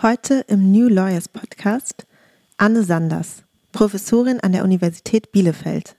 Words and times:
Heute 0.00 0.44
im 0.46 0.70
New 0.70 0.88
Lawyers 0.88 1.28
Podcast 1.28 2.06
Anne 2.56 2.84
Sanders, 2.84 3.42
Professorin 3.72 4.38
an 4.38 4.52
der 4.52 4.62
Universität 4.62 5.32
Bielefeld. 5.32 5.96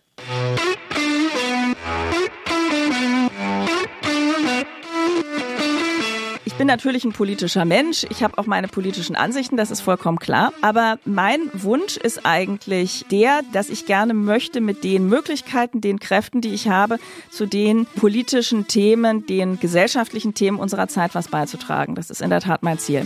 Ich 6.46 6.54
bin 6.54 6.68
natürlich 6.68 7.04
ein 7.04 7.12
politischer 7.12 7.66
Mensch. 7.66 8.06
Ich 8.10 8.24
habe 8.24 8.38
auch 8.38 8.46
meine 8.46 8.70
politischen 8.70 9.18
Ansichten, 9.18 9.58
das 9.58 9.70
ist 9.70 9.82
vollkommen 9.82 10.20
klar. 10.20 10.54
Aber 10.62 10.98
mein 11.04 11.42
Wunsch 11.52 11.98
ist 11.98 12.26
eigentlich 12.26 13.04
der, 13.12 13.42
dass 13.52 13.70
ich 13.70 13.86
gerne 13.86 14.14
möchte, 14.14 14.62
mit 14.62 14.86
den 14.86 15.10
Möglichkeiten, 15.10 15.82
den 15.82 16.00
Kräften, 16.00 16.40
die 16.40 16.54
ich 16.54 16.70
habe, 16.70 17.00
zu 17.30 17.46
den 17.46 17.86
politischen 17.86 18.66
Themen, 18.66 19.26
den 19.26 19.60
gesellschaftlichen 19.60 20.34
Themen 20.34 20.58
unserer 20.58 20.88
Zeit 20.88 21.16
was 21.16 21.28
beizutragen. 21.28 21.96
Das 21.96 22.10
ist 22.10 22.22
in 22.22 22.30
der 22.30 22.40
Tat 22.40 22.64
mein 22.64 22.80
Ziel. 22.80 23.06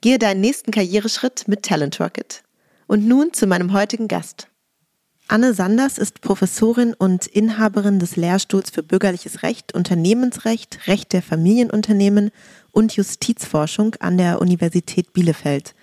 Gehe 0.00 0.18
deinen 0.18 0.40
nächsten 0.40 0.70
Karriereschritt 0.70 1.48
mit 1.48 1.64
Talent 1.64 1.98
Rocket. 1.98 2.44
Und 2.86 3.06
nun 3.06 3.32
zu 3.32 3.48
meinem 3.48 3.72
heutigen 3.72 4.06
Gast. 4.06 4.46
Anne 5.26 5.52
Sanders 5.52 5.98
ist 5.98 6.20
Professorin 6.20 6.94
und 6.94 7.26
Inhaberin 7.26 7.98
des 7.98 8.14
Lehrstuhls 8.16 8.70
für 8.70 8.82
bürgerliches 8.82 9.42
Recht, 9.42 9.74
Unternehmensrecht, 9.74 10.86
Recht 10.86 11.12
der 11.12 11.20
Familienunternehmen 11.20 12.30
und 12.70 12.94
Justizforschung 12.94 13.96
an 13.96 14.16
der 14.16 14.40
Universität 14.40 15.12
Bielefeld. 15.12 15.74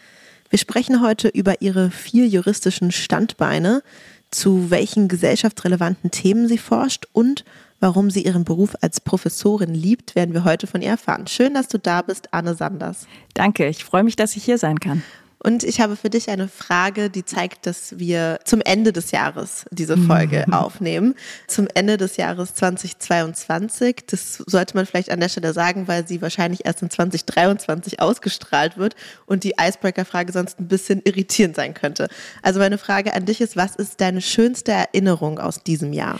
Wir 0.49 0.59
sprechen 0.59 1.01
heute 1.01 1.27
über 1.27 1.61
ihre 1.61 1.91
vier 1.91 2.25
juristischen 2.25 2.91
Standbeine, 2.91 3.83
zu 4.31 4.71
welchen 4.71 5.09
gesellschaftsrelevanten 5.09 6.09
Themen 6.09 6.47
sie 6.47 6.57
forscht 6.57 7.07
und 7.11 7.43
Warum 7.79 8.09
sie 8.09 8.23
ihren 8.23 8.45
Beruf 8.45 8.75
als 8.81 9.01
Professorin 9.01 9.73
liebt, 9.73 10.15
werden 10.15 10.33
wir 10.33 10.43
heute 10.43 10.65
von 10.65 10.81
ihr 10.81 10.89
erfahren. 10.89 11.27
Schön, 11.27 11.53
dass 11.53 11.67
du 11.67 11.77
da 11.77 12.01
bist, 12.01 12.33
Anne 12.33 12.55
Sanders. 12.55 13.07
Danke, 13.33 13.67
ich 13.67 13.83
freue 13.83 14.03
mich, 14.03 14.15
dass 14.15 14.35
ich 14.35 14.43
hier 14.43 14.57
sein 14.57 14.79
kann. 14.79 15.03
Und 15.45 15.63
ich 15.63 15.79
habe 15.79 15.95
für 15.95 16.09
dich 16.09 16.31
eine 16.31 16.47
Frage, 16.47 17.11
die 17.11 17.23
zeigt, 17.23 17.67
dass 17.67 17.99
wir 17.99 18.39
zum 18.45 18.61
Ende 18.61 18.91
des 18.91 19.11
Jahres 19.11 19.65
diese 19.69 19.95
Folge 19.95 20.43
aufnehmen. 20.51 21.13
Zum 21.45 21.67
Ende 21.75 21.97
des 21.97 22.17
Jahres 22.17 22.55
2022. 22.55 24.07
Das 24.07 24.37
sollte 24.47 24.75
man 24.75 24.87
vielleicht 24.87 25.11
an 25.11 25.19
der 25.19 25.29
Stelle 25.29 25.53
sagen, 25.53 25.87
weil 25.87 26.07
sie 26.07 26.23
wahrscheinlich 26.23 26.65
erst 26.65 26.81
in 26.81 26.89
2023 26.89 27.99
ausgestrahlt 27.99 28.77
wird 28.77 28.95
und 29.27 29.43
die 29.43 29.53
Icebreaker-Frage 29.61 30.31
sonst 30.31 30.59
ein 30.59 30.67
bisschen 30.67 31.03
irritierend 31.03 31.55
sein 31.55 31.75
könnte. 31.75 32.07
Also 32.41 32.59
meine 32.59 32.79
Frage 32.79 33.13
an 33.13 33.25
dich 33.25 33.39
ist, 33.39 33.55
was 33.55 33.75
ist 33.75 34.01
deine 34.01 34.21
schönste 34.21 34.71
Erinnerung 34.71 35.37
aus 35.37 35.61
diesem 35.61 35.93
Jahr? 35.93 36.19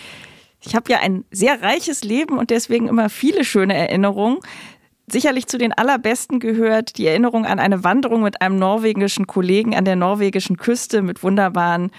Ich 0.65 0.75
habe 0.75 0.91
ja 0.91 0.99
ein 0.99 1.25
sehr 1.31 1.61
reiches 1.61 2.03
Leben 2.03 2.37
und 2.37 2.49
deswegen 2.49 2.87
immer 2.87 3.09
viele 3.09 3.43
schöne 3.43 3.75
Erinnerungen. 3.75 4.39
Sicherlich 5.07 5.45
zu 5.45 5.59
den 5.59 5.71
allerbesten 5.71 6.39
gehört 6.39 6.97
die 6.97 7.05
Erinnerung 7.05 7.45
an 7.45 7.59
eine 7.59 7.83
Wanderung 7.83 8.23
mit 8.23 8.41
einem 8.41 8.57
norwegischen 8.57 9.27
Kollegen 9.27 9.75
an 9.75 9.85
der 9.85 9.95
norwegischen 9.95 10.57
Küste 10.57 11.03
mit 11.03 11.21
wunderbaren 11.21 11.91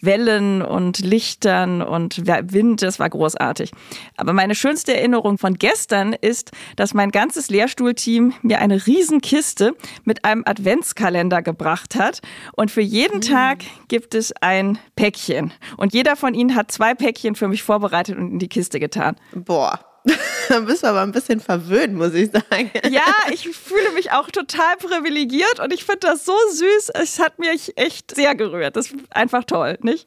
Wellen 0.00 0.62
und 0.62 1.00
Lichtern 1.00 1.82
und 1.82 2.26
Wind. 2.26 2.80
Das 2.80 2.98
war 2.98 3.10
großartig. 3.10 3.70
Aber 4.16 4.32
meine 4.32 4.54
schönste 4.54 4.96
Erinnerung 4.96 5.36
von 5.36 5.54
gestern 5.54 6.14
ist, 6.14 6.52
dass 6.76 6.94
mein 6.94 7.10
ganzes 7.10 7.50
Lehrstuhlteam 7.50 8.32
mir 8.40 8.60
eine 8.60 8.86
Riesenkiste 8.86 9.76
mit 10.04 10.24
einem 10.24 10.42
Adventskalender 10.46 11.42
gebracht 11.42 11.96
hat. 11.96 12.22
Und 12.54 12.70
für 12.70 12.80
jeden 12.80 13.16
mhm. 13.16 13.22
Tag 13.22 13.58
gibt 13.88 14.14
es 14.14 14.32
ein 14.40 14.78
Päckchen. 14.96 15.52
Und 15.76 15.92
jeder 15.92 16.16
von 16.16 16.32
ihnen 16.32 16.54
hat 16.54 16.72
zwei 16.72 16.94
Päckchen 16.94 17.34
für 17.34 17.48
mich 17.48 17.62
vorbereitet 17.62 18.16
und 18.16 18.32
in 18.32 18.38
die 18.38 18.48
Kiste 18.48 18.80
getan. 18.80 19.16
Boah. 19.34 19.93
Dann 20.48 20.66
bist 20.66 20.82
du 20.82 20.88
aber 20.88 21.02
ein 21.02 21.12
bisschen 21.12 21.40
verwöhnt, 21.40 21.94
muss 21.94 22.14
ich 22.14 22.30
sagen. 22.30 22.70
Ja, 22.90 23.02
ich 23.32 23.48
fühle 23.48 23.92
mich 23.92 24.12
auch 24.12 24.30
total 24.30 24.76
privilegiert 24.76 25.60
und 25.60 25.72
ich 25.72 25.84
finde 25.84 26.00
das 26.00 26.24
so 26.24 26.36
süß. 26.52 26.90
Es 26.94 27.18
hat 27.18 27.38
mich 27.38 27.76
echt 27.76 28.14
sehr 28.14 28.34
gerührt. 28.34 28.76
Das 28.76 28.90
ist 28.90 28.96
einfach 29.10 29.44
toll, 29.44 29.78
nicht? 29.80 30.06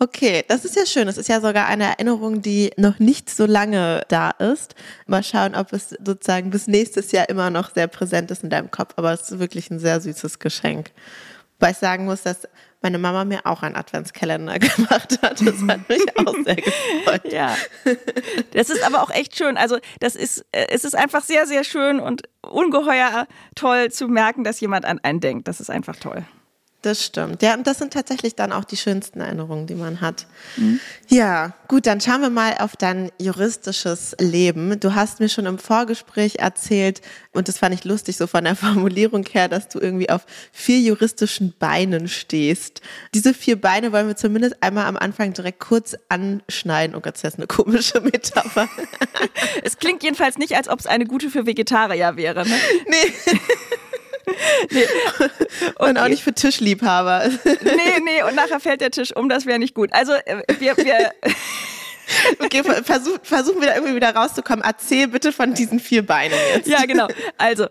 Okay, 0.00 0.44
das 0.48 0.64
ist 0.64 0.76
ja 0.76 0.86
schön. 0.86 1.06
Das 1.06 1.18
ist 1.18 1.28
ja 1.28 1.40
sogar 1.40 1.66
eine 1.66 1.84
Erinnerung, 1.84 2.42
die 2.42 2.72
noch 2.76 2.98
nicht 2.98 3.30
so 3.30 3.46
lange 3.46 4.02
da 4.08 4.30
ist. 4.30 4.74
Mal 5.06 5.22
schauen, 5.22 5.54
ob 5.54 5.72
es 5.72 5.90
sozusagen 6.04 6.50
bis 6.50 6.66
nächstes 6.66 7.12
Jahr 7.12 7.28
immer 7.28 7.50
noch 7.50 7.72
sehr 7.74 7.86
präsent 7.86 8.30
ist 8.30 8.42
in 8.42 8.50
deinem 8.50 8.70
Kopf. 8.70 8.94
Aber 8.96 9.12
es 9.12 9.30
ist 9.30 9.38
wirklich 9.38 9.70
ein 9.70 9.78
sehr 9.78 10.00
süßes 10.00 10.40
Geschenk. 10.40 10.90
Weil 11.60 11.72
ich 11.72 11.78
sagen 11.78 12.04
muss, 12.04 12.22
dass 12.22 12.48
meine 12.82 12.98
Mama 12.98 13.24
mir 13.24 13.46
auch 13.46 13.62
einen 13.62 13.76
Adventskalender 13.76 14.58
gemacht 14.58 15.18
hat. 15.22 15.40
Das 15.40 15.62
hat 15.62 15.88
mich 15.88 16.18
auch 16.18 16.34
sehr 16.44 16.56
gefreut. 16.56 17.32
Ja. 17.32 17.56
Das 18.52 18.70
ist 18.70 18.84
aber 18.84 19.02
auch 19.02 19.10
echt 19.10 19.36
schön. 19.36 19.56
Also, 19.56 19.78
das 20.00 20.16
ist, 20.16 20.44
äh, 20.52 20.66
es 20.70 20.84
ist 20.84 20.94
einfach 20.94 21.22
sehr, 21.22 21.46
sehr 21.46 21.64
schön 21.64 21.98
und 21.98 22.22
ungeheuer 22.42 23.26
toll 23.54 23.90
zu 23.90 24.08
merken, 24.08 24.44
dass 24.44 24.60
jemand 24.60 24.84
an 24.84 24.98
einen 25.02 25.20
denkt. 25.20 25.48
Das 25.48 25.60
ist 25.60 25.70
einfach 25.70 25.96
toll. 25.96 26.24
Das 26.84 27.02
stimmt. 27.02 27.40
Ja, 27.40 27.54
und 27.54 27.66
das 27.66 27.78
sind 27.78 27.94
tatsächlich 27.94 28.34
dann 28.34 28.52
auch 28.52 28.64
die 28.64 28.76
schönsten 28.76 29.22
Erinnerungen, 29.22 29.66
die 29.66 29.74
man 29.74 30.02
hat. 30.02 30.26
Mhm. 30.58 30.80
Ja, 31.08 31.54
gut, 31.66 31.86
dann 31.86 31.98
schauen 31.98 32.20
wir 32.20 32.28
mal 32.28 32.56
auf 32.58 32.76
dein 32.76 33.10
juristisches 33.18 34.14
Leben. 34.20 34.78
Du 34.80 34.94
hast 34.94 35.18
mir 35.18 35.30
schon 35.30 35.46
im 35.46 35.58
Vorgespräch 35.58 36.40
erzählt, 36.40 37.00
und 37.32 37.48
das 37.48 37.56
fand 37.56 37.74
ich 37.74 37.84
lustig, 37.84 38.18
so 38.18 38.26
von 38.26 38.44
der 38.44 38.54
Formulierung 38.64 39.24
her, 39.24 39.48
dass 39.48 39.68
du 39.68 39.80
irgendwie 39.80 40.10
auf 40.10 40.26
vier 40.52 40.78
juristischen 40.78 41.54
Beinen 41.58 42.06
stehst. 42.06 42.82
Diese 43.14 43.32
vier 43.32 43.58
Beine 43.58 43.90
wollen 43.90 44.08
wir 44.08 44.16
zumindest 44.16 44.62
einmal 44.62 44.84
am 44.84 44.98
Anfang 44.98 45.32
direkt 45.32 45.60
kurz 45.60 45.96
anschneiden. 46.10 46.94
Oh 46.94 47.00
Gott, 47.00 47.14
das 47.14 47.24
ist 47.24 47.38
eine 47.38 47.46
komische 47.46 48.02
Metapher. 48.02 48.68
es 49.62 49.78
klingt 49.78 50.02
jedenfalls 50.02 50.36
nicht, 50.36 50.54
als 50.54 50.68
ob 50.68 50.80
es 50.80 50.86
eine 50.86 51.06
gute 51.06 51.30
für 51.30 51.46
Vegetarier 51.46 52.16
wäre. 52.16 52.46
Ne? 52.46 52.54
Nee. 52.86 53.38
Nee. 54.70 54.84
Und, 55.76 55.90
und 55.90 55.98
auch 55.98 56.08
nicht 56.08 56.22
für 56.22 56.32
Tischliebhaber. 56.32 57.28
nee, 57.44 58.00
nee, 58.04 58.22
und 58.28 58.34
nachher 58.34 58.60
fällt 58.60 58.80
der 58.80 58.90
Tisch 58.90 59.14
um, 59.14 59.28
das 59.28 59.46
wäre 59.46 59.58
nicht 59.58 59.74
gut. 59.74 59.92
Also 59.92 60.12
äh, 60.12 60.42
wir, 60.58 60.76
wir 60.76 61.12
Okay, 62.38 62.62
versuch, 62.82 63.18
versuchen 63.22 63.60
wir 63.60 63.68
da 63.68 63.74
irgendwie 63.74 63.96
wieder 63.96 64.14
rauszukommen. 64.14 64.64
Erzähl 64.64 65.08
bitte 65.08 65.32
von 65.32 65.54
diesen 65.54 65.80
vier 65.80 66.04
Beinen 66.04 66.38
jetzt. 66.54 66.68
Ja, 66.68 66.84
genau. 66.84 67.08
Also, 67.38 67.66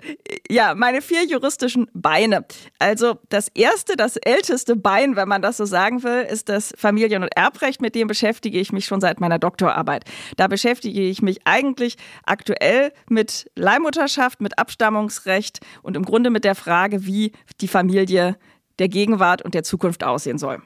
ja, 0.49 0.75
meine 0.75 1.01
vier 1.01 1.25
juristischen 1.25 1.89
Beine. 1.93 2.45
Also, 2.79 3.17
das 3.29 3.47
erste, 3.49 3.95
das 3.95 4.17
älteste 4.17 4.75
Bein, 4.75 5.15
wenn 5.15 5.27
man 5.27 5.41
das 5.41 5.57
so 5.57 5.65
sagen 5.65 6.03
will, 6.03 6.23
ist 6.29 6.49
das 6.49 6.73
Familien- 6.77 7.23
und 7.23 7.35
Erbrecht. 7.35 7.81
Mit 7.81 7.95
dem 7.95 8.07
beschäftige 8.07 8.59
ich 8.59 8.71
mich 8.71 8.85
schon 8.85 9.01
seit 9.01 9.19
meiner 9.19 9.39
Doktorarbeit. 9.39 10.05
Da 10.37 10.47
beschäftige 10.47 11.01
ich 11.01 11.21
mich 11.21 11.41
eigentlich 11.45 11.95
aktuell 12.25 12.91
mit 13.09 13.49
Leihmutterschaft, 13.55 14.41
mit 14.41 14.57
Abstammungsrecht 14.59 15.59
und 15.81 15.95
im 15.95 16.03
Grunde 16.03 16.29
mit 16.29 16.43
der 16.43 16.55
Frage, 16.55 17.05
wie 17.05 17.31
die 17.61 17.67
Familie 17.67 18.37
der 18.79 18.89
Gegenwart 18.89 19.41
und 19.41 19.53
der 19.53 19.63
Zukunft 19.63 20.03
aussehen 20.03 20.37
soll. 20.37 20.61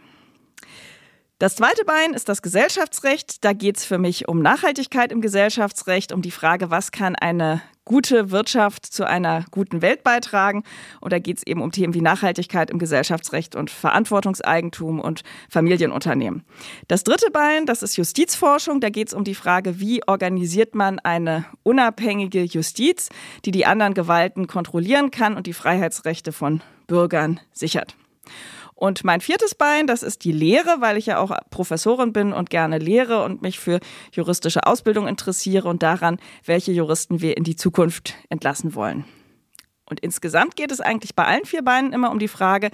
Das 1.40 1.56
zweite 1.56 1.86
Bein 1.86 2.16
ist 2.16 2.30
das 2.30 2.42
Gesellschaftsrecht. 2.42 3.46
Da 3.46 3.54
geht 3.54 3.78
es 3.78 3.86
für 3.86 4.00
mich 4.00 4.28
um 4.28 4.42
Nachhaltigkeit 4.42 5.12
im 5.12 5.22
Gesellschaftsrecht, 5.22 6.12
um 6.12 6.24
die 6.24 6.32
Frage, 6.32 6.72
was 6.72 6.92
kann 6.92 7.16
eine 7.16 7.62
gute 7.86 8.32
Wirtschaft 8.32 8.88
zu 8.88 9.06
einer 9.06 9.46
guten 9.52 9.84
Welt 9.84 10.04
beitragen. 10.04 10.64
Und 11.00 11.14
da 11.14 11.20
geht 11.20 11.38
es 11.38 11.46
eben 11.46 11.62
um 11.62 11.72
Themen 11.72 11.94
wie 11.94 12.02
Nachhaltigkeit 12.02 12.72
im 12.72 12.80
Gesellschaftsrecht 12.80 13.56
und 13.56 13.70
Verantwortungseigentum 13.70 15.00
und 15.00 15.22
Familienunternehmen. 15.48 16.44
Das 16.88 17.04
dritte 17.04 17.30
Bein, 17.30 17.68
das 17.68 17.84
ist 17.84 17.98
Justizforschung. 17.98 18.82
Da 18.82 18.90
geht 18.90 19.10
es 19.10 19.14
um 19.14 19.24
die 19.24 19.36
Frage, 19.36 19.80
wie 19.80 20.02
organisiert 20.08 20.74
man 20.74 20.98
eine 20.98 21.46
unabhängige 21.62 22.42
Justiz, 22.46 23.10
die 23.46 23.52
die 23.52 23.68
anderen 23.68 23.94
Gewalten 23.94 24.48
kontrollieren 24.48 25.12
kann 25.12 25.38
und 25.38 25.46
die 25.46 25.54
Freiheitsrechte 25.54 26.32
von 26.32 26.64
Bürgern 26.88 27.40
sichert. 27.54 27.96
Und 28.78 29.04
mein 29.04 29.22
viertes 29.22 29.56
Bein, 29.56 29.88
das 29.88 30.04
ist 30.04 30.24
die 30.24 30.32
Lehre, 30.32 30.78
weil 30.82 30.98
ich 30.98 31.08
ja 31.08 31.18
auch 31.18 31.36
Professorin 31.50 32.14
bin 32.14 32.32
und 32.32 32.52
gerne 32.52 32.78
lehre 32.78 33.24
und 33.24 33.42
mich 33.42 33.58
für 33.60 33.80
juristische 34.12 34.68
Ausbildung 34.68 35.08
interessiere 35.08 35.68
und 35.68 35.82
daran, 35.82 36.20
welche 36.46 36.72
Juristen 36.72 37.20
wir 37.20 37.38
in 37.38 37.44
die 37.44 37.56
Zukunft 37.56 38.14
entlassen 38.30 38.76
wollen. 38.76 39.04
Und 39.90 40.00
insgesamt 40.02 40.56
geht 40.56 40.72
es 40.72 40.80
eigentlich 40.80 41.16
bei 41.16 41.26
allen 41.26 41.46
vier 41.46 41.64
Beinen 41.64 41.92
immer 41.92 42.12
um 42.12 42.20
die 42.20 42.28
Frage, 42.28 42.70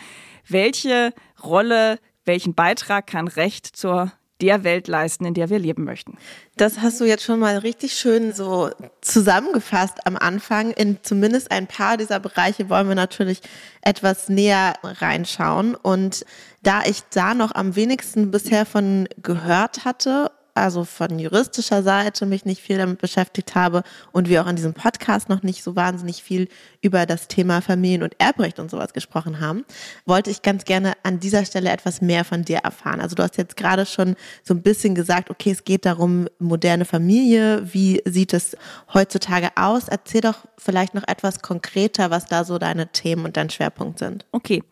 welche 0.46 1.14
Rolle, 1.42 2.00
welchen 2.26 2.54
Beitrag 2.54 3.08
kann 3.08 3.30
Recht 3.30 3.66
zur 3.66 4.12
der 4.42 4.64
Welt 4.64 4.88
leisten, 4.88 5.26
in 5.26 5.34
der 5.34 5.50
wir 5.50 5.60
leben 5.60 5.84
möchten. 5.84 6.18
Das 6.58 6.80
hast 6.80 7.00
du 7.00 7.06
jetzt 7.06 7.24
schon 7.24 7.40
mal 7.40 7.58
richtig 7.58 7.94
schön 7.94 8.34
so 8.34 8.72
zusammengefasst 9.02 10.06
am 10.06 10.18
Anfang. 10.18 10.72
In 10.72 11.00
zumindest 11.02 11.52
ein 11.52 11.68
paar 11.68 11.98
dieser 11.98 12.20
Bereiche 12.20 12.70
wollen 12.70 12.88
wir 12.88 12.96
natürlich 12.96 13.42
etwas 13.82 14.30
näher 14.30 14.74
reinschauen. 14.84 15.76
Und 15.76 16.26
da 16.62 16.84
ich 16.86 17.04
da 17.12 17.34
noch 17.34 17.56
am 17.56 17.76
wenigsten 17.76 18.32
bisher 18.32 18.66
von 18.66 19.08
gehört 19.22 19.86
hatte 19.86 20.32
also 20.56 20.84
von 20.84 21.18
juristischer 21.18 21.82
Seite 21.84 22.26
mich 22.26 22.46
nicht 22.46 22.62
viel 22.62 22.78
damit 22.78 23.00
beschäftigt 23.00 23.56
habe 23.56 23.84
und 24.12 24.30
wir 24.30 24.44
auch 24.44 24.48
in 24.48 24.56
diesem 24.56 24.74
Podcast 24.74 25.30
noch 25.30 25.44
nicht 25.44 25.64
so 25.64 25.76
wahnsinnig 25.76 26.22
viel 26.22 26.48
über 26.82 27.06
das 27.06 27.28
Thema 27.28 27.62
Familien- 27.62 28.04
und 28.04 28.16
Erbrecht 28.20 28.60
und 28.60 28.70
sowas 28.70 28.94
gesprochen 28.94 29.40
haben, 29.40 29.66
wollte 30.06 30.30
ich 30.30 30.42
ganz 30.42 30.66
gerne 30.66 30.94
an 31.04 31.20
dieser 31.20 31.46
Stelle 31.46 31.72
etwas 31.72 32.02
mehr 32.02 32.24
von 32.24 32.44
dir 32.44 32.58
erfahren. 32.58 33.02
Also 33.02 33.16
du 33.16 33.24
hast 33.24 33.38
jetzt 33.38 33.58
gerade 33.58 33.86
schon 33.86 34.16
so 34.44 34.54
ein 34.54 34.62
bisschen 34.62 34.96
gesagt, 34.96 35.30
okay, 35.30 35.52
es 35.52 35.64
geht 35.64 35.86
darum, 35.86 36.28
moderne 36.40 36.86
Familie, 36.86 37.74
wie 37.74 38.02
sieht 38.06 38.34
es 38.34 38.56
heutzutage 38.94 39.50
aus? 39.56 39.88
Erzähl 39.88 40.22
doch 40.22 40.46
vielleicht 40.58 40.94
noch 40.94 41.08
etwas 41.08 41.42
konkreter, 41.42 42.12
was 42.12 42.26
da 42.26 42.44
so 42.44 42.60
deine 42.60 42.92
Themen 42.92 43.26
und 43.26 43.38
dein 43.38 43.50
Schwerpunkt 43.50 44.00
sind. 44.00 44.26
Okay. 44.32 44.64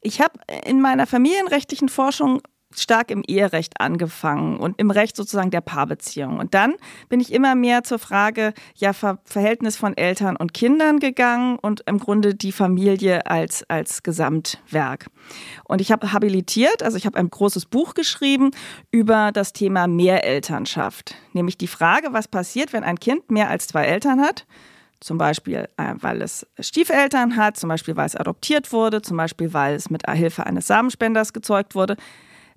Ich 0.00 0.20
habe 0.20 0.32
in 0.64 0.80
meiner 0.80 1.06
familienrechtlichen 1.06 1.88
Forschung 1.88 2.42
stark 2.80 3.10
im 3.10 3.22
Eherecht 3.26 3.80
angefangen 3.80 4.56
und 4.58 4.78
im 4.78 4.90
Recht 4.90 5.16
sozusagen 5.16 5.50
der 5.50 5.60
Paarbeziehung. 5.60 6.38
Und 6.38 6.54
dann 6.54 6.74
bin 7.08 7.20
ich 7.20 7.32
immer 7.32 7.54
mehr 7.54 7.84
zur 7.84 7.98
Frage, 7.98 8.52
ja, 8.74 8.92
Ver 8.92 9.18
Verhältnis 9.24 9.76
von 9.76 9.96
Eltern 9.96 10.36
und 10.36 10.54
Kindern 10.54 10.98
gegangen 10.98 11.58
und 11.58 11.82
im 11.86 11.98
Grunde 11.98 12.34
die 12.34 12.52
Familie 12.52 13.26
als, 13.26 13.64
als 13.68 14.02
Gesamtwerk. 14.02 15.06
Und 15.64 15.80
ich 15.80 15.92
habe 15.92 16.12
habilitiert, 16.12 16.82
also 16.82 16.96
ich 16.96 17.06
habe 17.06 17.18
ein 17.18 17.30
großes 17.30 17.66
Buch 17.66 17.94
geschrieben 17.94 18.50
über 18.90 19.30
das 19.32 19.52
Thema 19.52 19.86
Mehrelternschaft. 19.86 21.14
Nämlich 21.32 21.56
die 21.58 21.66
Frage, 21.66 22.08
was 22.12 22.28
passiert, 22.28 22.72
wenn 22.72 22.84
ein 22.84 22.98
Kind 22.98 23.30
mehr 23.30 23.48
als 23.48 23.66
zwei 23.66 23.84
Eltern 23.84 24.20
hat 24.20 24.46
zum 25.02 25.18
Beispiel, 25.18 25.68
äh, 25.76 25.94
weil 26.00 26.22
es 26.22 26.46
Stiefeltern 26.58 27.36
hat, 27.36 27.56
zum 27.56 27.68
Beispiel, 27.68 27.96
weil 27.96 28.06
es 28.06 28.16
adoptiert 28.16 28.72
wurde, 28.72 29.02
zum 29.02 29.16
Beispiel, 29.16 29.52
weil 29.52 29.74
es 29.74 29.90
mit 29.90 30.08
Hilfe 30.08 30.46
eines 30.46 30.66
Samenspenders 30.68 31.32
gezeugt 31.32 31.74
wurde 31.74 31.96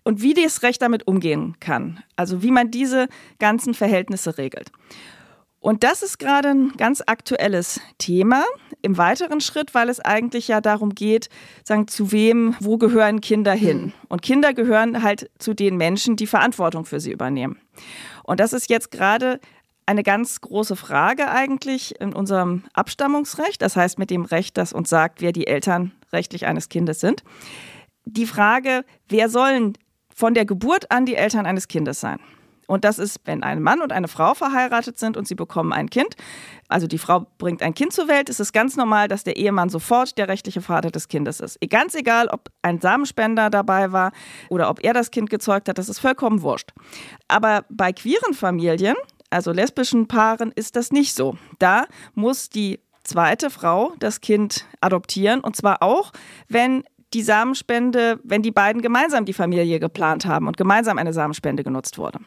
und 0.05 0.21
wie 0.21 0.33
das 0.33 0.63
Recht 0.63 0.81
damit 0.81 1.07
umgehen 1.07 1.57
kann. 1.59 2.01
Also 2.15 2.41
wie 2.41 2.51
man 2.51 2.71
diese 2.71 3.09
ganzen 3.39 3.73
Verhältnisse 3.73 4.37
regelt. 4.37 4.71
Und 5.59 5.83
das 5.83 6.03
ist 6.03 6.19
gerade 6.19 6.49
ein 6.49 6.73
ganz 6.77 7.01
aktuelles 7.05 7.81
Thema 7.97 8.43
im 8.83 8.99
weiteren 8.99 9.41
Schritt, 9.41 9.73
weil 9.73 9.89
es 9.89 9.99
eigentlich 9.99 10.47
ja 10.47 10.61
darum 10.61 10.93
geht, 10.93 11.27
sagen, 11.63 11.87
zu 11.87 12.11
wem, 12.11 12.55
wo 12.59 12.77
gehören 12.77 13.19
Kinder 13.19 13.53
hin? 13.53 13.91
Und 14.07 14.21
Kinder 14.21 14.53
gehören 14.53 15.01
halt 15.01 15.31
zu 15.39 15.55
den 15.55 15.75
Menschen, 15.75 16.17
die 16.17 16.27
Verantwortung 16.27 16.85
für 16.85 16.99
sie 16.99 17.11
übernehmen. 17.11 17.59
Und 18.23 18.39
das 18.39 18.53
ist 18.53 18.69
jetzt 18.69 18.91
gerade 18.91 19.39
eine 19.87 20.03
ganz 20.03 20.39
große 20.39 20.75
Frage 20.75 21.31
eigentlich 21.31 21.99
in 21.99 22.13
unserem 22.13 22.63
Abstammungsrecht, 22.73 23.59
das 23.59 23.75
heißt 23.75 23.97
mit 23.97 24.11
dem 24.11 24.25
Recht, 24.25 24.57
das 24.57 24.71
uns 24.71 24.89
sagt, 24.89 25.21
wer 25.21 25.31
die 25.31 25.47
Eltern 25.47 25.93
rechtlich 26.13 26.45
eines 26.45 26.69
Kindes 26.69 26.99
sind. 26.99 27.23
Die 28.05 28.27
Frage, 28.27 28.85
wer 29.09 29.29
sollen 29.29 29.73
von 30.15 30.33
der 30.33 30.45
Geburt 30.45 30.89
an 30.89 31.05
die 31.05 31.15
Eltern 31.15 31.45
eines 31.45 31.67
Kindes 31.67 31.99
sein. 31.99 32.19
Und 32.67 32.83
das 32.83 32.97
ist, 32.97 33.19
wenn 33.25 33.43
ein 33.43 33.61
Mann 33.61 33.81
und 33.81 33.91
eine 33.91 34.07
Frau 34.07 34.33
verheiratet 34.33 34.97
sind 34.97 35.17
und 35.17 35.27
sie 35.27 35.35
bekommen 35.35 35.71
ein 35.71 35.89
Kind. 35.89 36.15
Also 36.67 36.87
die 36.87 36.97
Frau 36.97 37.27
bringt 37.37 37.61
ein 37.61 37.75
Kind 37.75 37.93
zur 37.93 38.07
Welt, 38.07 38.27
ist 38.27 38.39
es 38.39 38.53
ganz 38.53 38.75
normal, 38.75 39.07
dass 39.07 39.23
der 39.23 39.37
Ehemann 39.37 39.69
sofort 39.69 40.17
der 40.17 40.27
rechtliche 40.27 40.61
Vater 40.61 40.89
des 40.89 41.07
Kindes 41.07 41.41
ist. 41.41 41.59
Ganz 41.69 41.93
egal, 41.93 42.27
ob 42.27 42.49
ein 42.63 42.81
Samenspender 42.81 43.51
dabei 43.51 43.91
war 43.91 44.11
oder 44.49 44.69
ob 44.69 44.83
er 44.83 44.93
das 44.93 45.11
Kind 45.11 45.29
gezeugt 45.29 45.69
hat, 45.69 45.77
das 45.77 45.89
ist 45.89 45.99
vollkommen 45.99 46.41
wurscht. 46.41 46.71
Aber 47.27 47.65
bei 47.69 47.93
queeren 47.93 48.33
Familien, 48.33 48.95
also 49.29 49.51
lesbischen 49.51 50.07
Paaren, 50.07 50.51
ist 50.55 50.75
das 50.75 50.91
nicht 50.91 51.13
so. 51.13 51.37
Da 51.59 51.85
muss 52.15 52.49
die 52.49 52.79
zweite 53.03 53.51
Frau 53.51 53.93
das 53.99 54.21
Kind 54.21 54.65
adoptieren 54.81 55.41
und 55.41 55.55
zwar 55.55 55.83
auch, 55.83 56.11
wenn 56.47 56.83
die 57.15 57.23
Samenspende, 57.23 58.19
wenn 58.23 58.41
die 58.41 58.51
beiden 58.51 58.81
gemeinsam 58.81 59.23
die 59.23 59.33
Familie 59.33 59.79
geplant 59.79 60.25
haben 60.25 60.47
und 60.47 60.57
gemeinsam 60.57 60.97
eine 60.97 61.13
Samenspende 61.13 61.63
genutzt 61.63 61.97
wurde. 61.97 62.19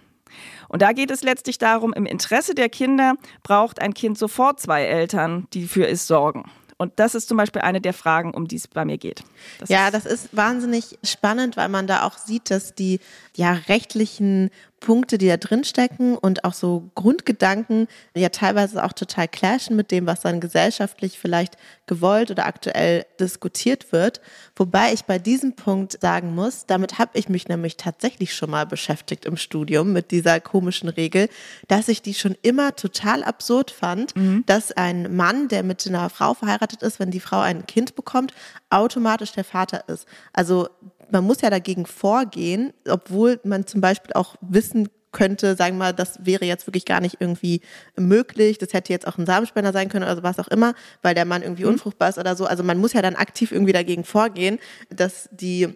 Und 0.68 0.80
da 0.80 0.92
geht 0.92 1.10
es 1.10 1.22
letztlich 1.22 1.58
darum, 1.58 1.92
im 1.92 2.06
Interesse 2.06 2.54
der 2.54 2.70
Kinder 2.70 3.14
braucht 3.42 3.82
ein 3.82 3.92
Kind 3.92 4.16
sofort 4.18 4.60
zwei 4.60 4.84
Eltern, 4.84 5.46
die 5.52 5.64
für 5.64 5.86
es 5.86 6.06
sorgen. 6.06 6.50
Und 6.78 6.92
das 6.96 7.14
ist 7.14 7.28
zum 7.28 7.36
Beispiel 7.36 7.60
eine 7.60 7.80
der 7.80 7.92
Fragen, 7.92 8.32
um 8.32 8.46
die 8.48 8.56
es 8.56 8.68
bei 8.68 8.84
mir 8.84 8.98
geht. 8.98 9.24
Das 9.58 9.68
ja, 9.68 9.90
das 9.90 10.06
ist 10.06 10.34
wahnsinnig 10.34 10.98
spannend, 11.02 11.56
weil 11.56 11.68
man 11.68 11.86
da 11.86 12.04
auch 12.04 12.16
sieht, 12.16 12.50
dass 12.50 12.74
die 12.74 13.00
ja 13.34 13.52
rechtlichen 13.68 14.50
Punkte, 14.80 15.18
die 15.18 15.28
da 15.28 15.36
drin 15.36 15.64
stecken 15.64 16.16
und 16.16 16.44
auch 16.44 16.52
so 16.52 16.90
Grundgedanken 16.94 17.88
ja 18.16 18.28
teilweise 18.28 18.84
auch 18.84 18.92
total 18.92 19.28
clashen 19.28 19.76
mit 19.76 19.90
dem, 19.90 20.06
was 20.06 20.20
dann 20.20 20.40
gesellschaftlich 20.40 21.18
vielleicht 21.18 21.56
gewollt 21.86 22.30
oder 22.30 22.46
aktuell 22.46 23.04
diskutiert 23.18 23.92
wird. 23.92 24.20
Wobei 24.56 24.92
ich 24.92 25.04
bei 25.04 25.18
diesem 25.18 25.54
Punkt 25.54 26.00
sagen 26.00 26.34
muss, 26.34 26.66
damit 26.66 26.98
habe 26.98 27.18
ich 27.18 27.28
mich 27.28 27.48
nämlich 27.48 27.76
tatsächlich 27.76 28.34
schon 28.34 28.50
mal 28.50 28.66
beschäftigt 28.66 29.24
im 29.24 29.36
Studium 29.36 29.92
mit 29.92 30.10
dieser 30.10 30.40
komischen 30.40 30.88
Regel, 30.88 31.28
dass 31.66 31.88
ich 31.88 32.02
die 32.02 32.14
schon 32.14 32.36
immer 32.42 32.76
total 32.76 33.24
absurd 33.24 33.70
fand, 33.70 34.14
mhm. 34.16 34.44
dass 34.46 34.72
ein 34.72 35.14
Mann, 35.16 35.48
der 35.48 35.62
mit 35.62 35.86
einer 35.86 36.10
Frau 36.10 36.34
verheiratet 36.34 36.82
ist, 36.82 37.00
wenn 37.00 37.10
die 37.10 37.20
Frau 37.20 37.40
ein 37.40 37.66
Kind 37.66 37.94
bekommt, 37.94 38.32
automatisch 38.70 39.32
der 39.32 39.44
Vater 39.44 39.88
ist. 39.88 40.06
Also 40.32 40.68
man 41.10 41.24
muss 41.24 41.40
ja 41.40 41.50
dagegen 41.50 41.86
vorgehen, 41.86 42.72
obwohl 42.88 43.40
man 43.44 43.66
zum 43.66 43.80
Beispiel 43.80 44.12
auch 44.14 44.36
wissen 44.40 44.88
könnte, 45.12 45.56
sagen 45.56 45.76
wir 45.76 45.86
mal, 45.86 45.92
das 45.92 46.24
wäre 46.24 46.44
jetzt 46.44 46.66
wirklich 46.66 46.84
gar 46.84 47.00
nicht 47.00 47.16
irgendwie 47.20 47.60
möglich. 47.96 48.58
Das 48.58 48.72
hätte 48.72 48.92
jetzt 48.92 49.06
auch 49.06 49.18
ein 49.18 49.26
Samenspender 49.26 49.72
sein 49.72 49.88
können 49.88 50.04
oder 50.08 50.22
was 50.22 50.38
auch 50.38 50.48
immer, 50.48 50.74
weil 51.02 51.14
der 51.14 51.24
Mann 51.24 51.42
irgendwie 51.42 51.64
mhm. 51.64 51.70
unfruchtbar 51.70 52.10
ist 52.10 52.18
oder 52.18 52.36
so. 52.36 52.46
Also 52.46 52.62
man 52.62 52.78
muss 52.78 52.92
ja 52.92 53.02
dann 53.02 53.16
aktiv 53.16 53.52
irgendwie 53.52 53.72
dagegen 53.72 54.04
vorgehen, 54.04 54.58
dass 54.90 55.28
die 55.32 55.68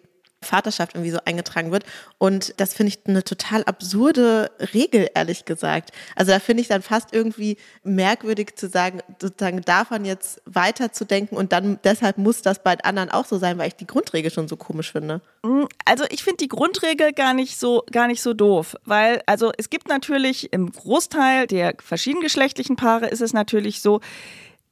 Vaterschaft 0.43 0.95
irgendwie 0.95 1.11
so 1.11 1.19
eingetragen 1.25 1.73
wird. 1.73 1.85
Und 2.19 2.55
das 2.59 2.75
finde 2.75 2.93
ich 2.93 3.01
eine 3.07 3.25
total 3.25 3.65
absurde 3.65 4.51
Regel, 4.75 5.09
ehrlich 5.15 5.45
gesagt. 5.45 5.91
Also 6.17 6.33
da 6.33 6.39
finde 6.39 6.63
ich 6.63 6.69
dann 6.69 6.83
fast 6.83 7.15
irgendwie 7.15 7.57
merkwürdig 7.85 8.57
zu 8.57 8.69
sagen, 8.69 9.01
sozusagen 9.21 9.63
davon 9.63 10.05
jetzt 10.05 10.41
weiterzudenken 10.45 11.37
und 11.37 11.53
dann 11.53 11.79
deshalb 11.85 12.19
muss 12.19 12.43
das 12.43 12.63
bei 12.63 12.79
anderen 12.83 13.11
auch 13.11 13.27
so 13.27 13.39
sein, 13.39 13.59
weil 13.59 13.69
ich 13.69 13.77
die 13.77 13.87
Grundregel 13.87 14.31
schon 14.31 14.49
so 14.49 14.57
komisch 14.57 14.93
finde. 14.93 15.21
Mm, 15.43 15.65
also 15.85 16.05
ich 16.11 16.23
finde 16.23 16.39
die 16.39 16.49
Grundregel 16.49 17.13
gar 17.13 17.35
nicht 17.35 17.59
so 17.59 17.85
gar 17.91 18.07
nicht 18.07 18.23
so 18.23 18.35
doof, 18.35 18.77
weil 18.85 19.23
also 19.27 19.53
es 19.57 19.71
gibt 19.71 19.89
natürlich 19.89 20.53
im 20.53 20.71
Großteil 20.73 21.47
der 21.47 21.75
verschiedengeschlechtlichen 21.83 22.77
Paare 22.77 23.09
ist 23.09 23.21
es 23.21 23.33
natürlich 23.33 23.81
so, 23.81 24.01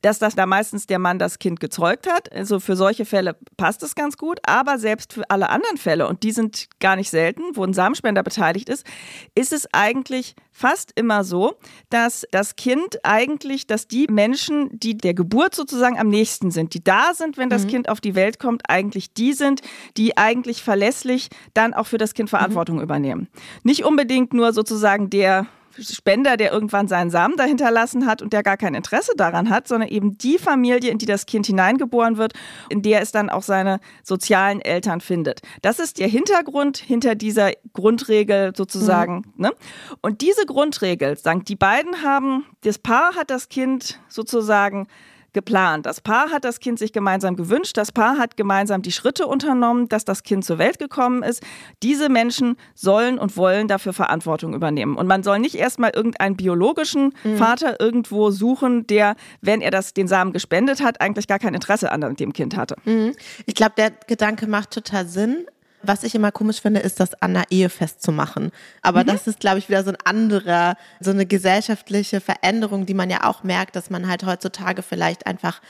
dass 0.02 0.19
das 0.19 0.35
da 0.35 0.47
meistens 0.47 0.87
der 0.87 0.99
Mann 0.99 1.19
das 1.19 1.38
Kind 1.38 1.61
gezeugt 1.61 2.11
hat. 2.11 2.33
Also 2.33 2.61
für 2.61 2.76
solche 2.76 3.04
Fälle 3.04 3.37
passt 3.57 3.83
es 3.83 3.95
ganz 3.95 4.16
gut. 4.16 4.40
Aber 4.45 4.78
selbst 4.78 5.12
für 5.12 5.28
alle 5.30 5.50
anderen 5.50 5.76
Fälle, 5.76 6.09
und 6.09 6.23
die 6.23 6.33
sind 6.33 6.69
gar 6.80 6.97
nicht 6.97 7.11
selten, 7.11 7.42
wo 7.54 7.64
ein 7.64 7.75
Samenspender 7.75 8.23
beteiligt 8.23 8.69
ist, 8.69 8.87
ist 9.35 9.52
es 9.52 9.69
eigentlich 9.73 10.35
fast 10.52 10.92
immer 10.95 11.25
so, 11.25 11.54
dass 11.88 12.26
das 12.33 12.57
Kind 12.57 12.99
eigentlich, 13.02 13.66
dass 13.66 13.88
die 13.88 14.07
Menschen, 14.11 14.69
die 14.78 14.97
der 14.97 15.14
Geburt 15.14 15.54
sozusagen 15.54 15.99
am 15.99 16.09
nächsten 16.09 16.50
sind, 16.50 16.75
die 16.75 16.85
da 16.85 17.14
sind, 17.14 17.38
wenn 17.38 17.49
das 17.49 17.64
mhm. 17.64 17.69
Kind 17.69 17.88
auf 17.88 18.00
die 18.00 18.14
Welt 18.14 18.38
kommt, 18.38 18.62
eigentlich 18.69 19.14
die 19.14 19.33
sind, 19.33 19.62
die 19.97 20.19
eigentlich 20.19 20.62
verlässlich 20.62 21.28
dann 21.54 21.73
auch 21.73 21.87
für 21.87 21.99
das 21.99 22.14
Kind 22.14 22.30
Verantwortung 22.30 22.76
mhm. 22.76 22.83
übernehmen. 22.83 23.28
Nicht 23.62 23.85
unbedingt 23.85 24.35
nur 24.35 24.52
sozusagen 24.52 25.09
der 25.09 25.47
Spender, 25.83 26.37
der 26.37 26.53
irgendwann 26.53 26.89
seinen 26.89 27.11
Samen 27.11 27.37
dahinterlassen 27.37 28.07
hat 28.07 28.23
und 28.23 28.33
der 28.33 28.43
gar 28.43 28.57
kein 28.57 28.75
Interesse 28.75 29.13
daran 29.17 29.51
hat, 29.51 29.69
sondern 29.69 29.89
eben 29.89 30.19
die 30.19 30.39
Familie, 30.39 30.91
in 30.91 30.99
die 30.99 31.07
das 31.07 31.27
Kind 31.27 31.47
hineingeboren 31.47 32.17
wird, 32.17 32.33
in 32.69 32.83
der 32.83 33.03
es 33.03 33.13
dann 33.13 33.31
auch 33.31 33.43
seine 33.43 33.81
sozialen 34.03 34.61
Eltern 34.61 35.01
findet. 35.01 35.41
Das 35.63 35.79
ist 35.79 35.99
der 35.99 36.09
Hintergrund 36.09 36.79
hinter 36.79 37.15
dieser 37.15 37.53
Grundregel 37.73 38.53
sozusagen. 38.57 39.17
Mhm. 39.17 39.43
Ne? 39.43 39.53
Und 40.01 40.21
diese 40.21 40.47
Grundregel, 40.47 41.17
sagen 41.17 41.45
die 41.45 41.57
beiden 41.57 42.03
haben, 42.03 42.45
das 42.63 42.79
Paar 42.79 43.15
hat 43.15 43.31
das 43.31 43.49
Kind 43.49 44.01
sozusagen 44.09 44.87
geplant. 45.33 45.87
Das 45.87 46.01
Paar 46.01 46.31
hat 46.31 46.45
das 46.45 46.61
Kind 46.61 46.79
sich 46.79 46.93
gemeinsam 46.93 47.37
gewünscht, 47.37 47.77
das 47.77 47.93
Paar 47.93 48.19
hat 48.19 48.37
gemeinsam 48.37 48.83
die 48.83 48.93
Schritte 48.93 49.27
unternommen, 49.27 49.89
dass 49.89 50.05
das 50.05 50.23
Kind 50.23 50.45
zur 50.45 50.59
Welt 50.59 50.79
gekommen 50.79 51.23
ist. 51.23 51.43
Diese 51.83 52.09
Menschen 52.09 52.57
sollen 52.75 53.19
und 53.19 53.37
wollen 53.37 53.69
dafür 53.69 53.93
Verantwortung 53.93 54.55
übernehmen. 54.55 54.97
Und 54.97 55.07
man 55.07 55.23
soll 55.23 55.39
nicht 55.39 55.55
erstmal 55.55 55.91
irgendeinen 55.95 56.37
biologischen 56.37 57.15
mhm. 57.25 57.37
Vater 57.37 57.81
irgendwo 57.81 58.31
suchen, 58.31 58.87
der, 58.87 59.17
wenn 59.41 59.61
er 59.61 59.71
das, 59.71 59.95
den 59.95 60.09
Samen 60.09 60.33
gespendet 60.33 60.83
hat, 60.83 61.01
eigentlich 61.01 61.27
gar 61.27 61.39
kein 61.39 61.55
Interesse 61.55 61.93
an 61.93 62.15
dem 62.17 62.33
Kind 62.33 62.57
hatte. 62.57 62.77
Mhm. 62.85 63.15
Ich 63.47 63.55
glaube, 63.55 63.73
der 63.77 63.91
Gedanke 64.07 64.47
macht 64.47 64.71
total 64.71 65.07
Sinn. 65.07 65.47
Was 65.83 66.03
ich 66.03 66.15
immer 66.15 66.33
komisch 66.33 66.61
finde, 66.61 66.81
ist, 66.81 67.01
das 67.01 67.21
an 67.23 67.35
der 67.35 67.45
Ehe 67.51 67.69
festzumachen. 67.69 68.51
Aber 68.83 69.03
mhm. 69.03 69.07
das 69.07 69.27
ist, 69.27 69.41
glaube 69.41 69.59
ich, 69.59 69.69
wieder 69.69 69.83
so 69.83 69.91
ein 69.91 69.99
anderer, 70.05 70.77
so 71.01 71.11
eine 71.11 71.27
gesellschaftliche 71.27 72.21
Veränderung, 72.21 72.87
die 72.87 72.95
man 72.95 73.11
ja 73.11 73.25
auch 73.25 73.43
merkt, 73.43 73.77
dass 73.77 73.91
man 73.91 74.09
halt 74.09 74.25
heutzutage 74.25 74.83
vielleicht 74.83 75.27
einfach 75.27 75.61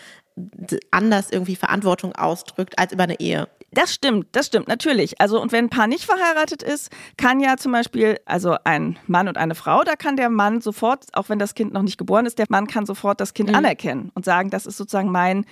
anders 0.91 1.31
irgendwie 1.31 1.57
Verantwortung 1.57 2.15
ausdrückt 2.15 2.79
als 2.79 2.93
über 2.93 3.05
eine 3.05 3.21
Ehe. 3.21 3.49
Das 3.73 3.95
stimmt, 3.95 4.29
das 4.33 4.47
stimmt, 4.47 4.67
natürlich. 4.67 5.21
Also, 5.21 5.41
und 5.41 5.53
wenn 5.53 5.67
ein 5.67 5.71
Paar 5.71 5.87
nicht 5.87 6.05
verheiratet 6.05 6.63
ist, 6.63 6.91
kann 7.17 7.39
ja 7.39 7.57
zum 7.57 7.71
Beispiel, 7.71 8.19
also 8.25 8.57
ein 8.65 8.99
Mann 9.07 9.29
und 9.29 9.39
eine 9.39 9.55
Frau, 9.55 9.85
da 9.85 9.95
kann 9.95 10.17
der 10.17 10.29
Mann 10.29 10.61
sofort, 10.61 11.05
auch 11.13 11.29
wenn 11.29 11.39
das 11.39 11.55
Kind 11.55 11.73
noch 11.73 11.83
nicht 11.83 11.97
geboren 11.97 12.27
ist, 12.27 12.39
der 12.39 12.47
Mann 12.49 12.67
kann 12.67 12.85
sofort 12.85 13.21
das 13.21 13.33
Kind 13.33 13.51
mhm. 13.51 13.55
anerkennen 13.55 14.11
und 14.15 14.25
sagen, 14.25 14.51
das 14.51 14.67
ist 14.67 14.77
sozusagen 14.77 15.13
mein 15.13 15.47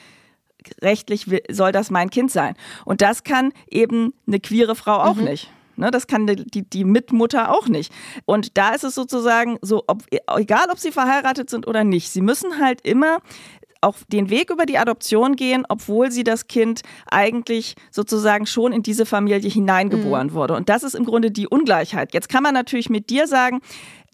rechtlich 0.83 1.27
soll 1.51 1.73
das 1.73 1.91
mein 1.91 2.11
Kind 2.11 2.31
sein. 2.31 2.55
Und 2.85 3.01
das 3.01 3.25
kann 3.25 3.53
eben 3.71 4.13
eine 4.27 4.41
queere 4.41 4.75
Frau 4.75 4.99
auch 4.99 5.17
mhm. 5.17 5.25
nicht. 5.25 5.51
Ne, 5.77 5.93
das 5.93 6.09
kann 6.09 6.27
die, 6.27 6.69
die 6.69 6.85
Mitmutter 6.85 7.55
auch 7.57 7.69
nicht. 7.69 7.93
Und 8.25 8.59
da 8.59 8.71
ist 8.71 8.83
es 8.83 8.97
sozusagen 8.97 9.59
so, 9.63 9.85
ob, 9.87 10.03
egal 10.37 10.67
ob 10.73 10.81
sie 10.81 10.91
verheiratet 10.91 11.49
sind 11.49 11.69
oder 11.69 11.85
nicht, 11.85 12.11
sie 12.11 12.21
müssen 12.21 12.59
halt 12.61 12.81
immer 12.81 13.19
auch 13.81 13.97
den 14.09 14.31
Weg 14.31 14.51
über 14.51 14.67
die 14.67 14.79
Adoption 14.79 15.37
gehen, 15.37 15.65
obwohl 15.69 16.11
sie 16.11 16.25
das 16.25 16.49
Kind 16.49 16.83
eigentlich 17.11 17.77
sozusagen 17.91 18.47
schon 18.47 18.73
in 18.73 18.83
diese 18.83 19.07
Familie 19.07 19.49
hineingeboren 19.49 20.29
mhm. 20.29 20.33
wurde. 20.33 20.55
Und 20.55 20.69
das 20.69 20.83
ist 20.83 20.95
im 20.95 21.05
Grunde 21.05 21.31
die 21.31 21.47
Ungleichheit. 21.47 22.13
Jetzt 22.13 22.29
kann 22.29 22.43
man 22.43 22.55
natürlich 22.55 22.91
mit 22.91 23.11
dir 23.11 23.27
sagen, 23.27 23.61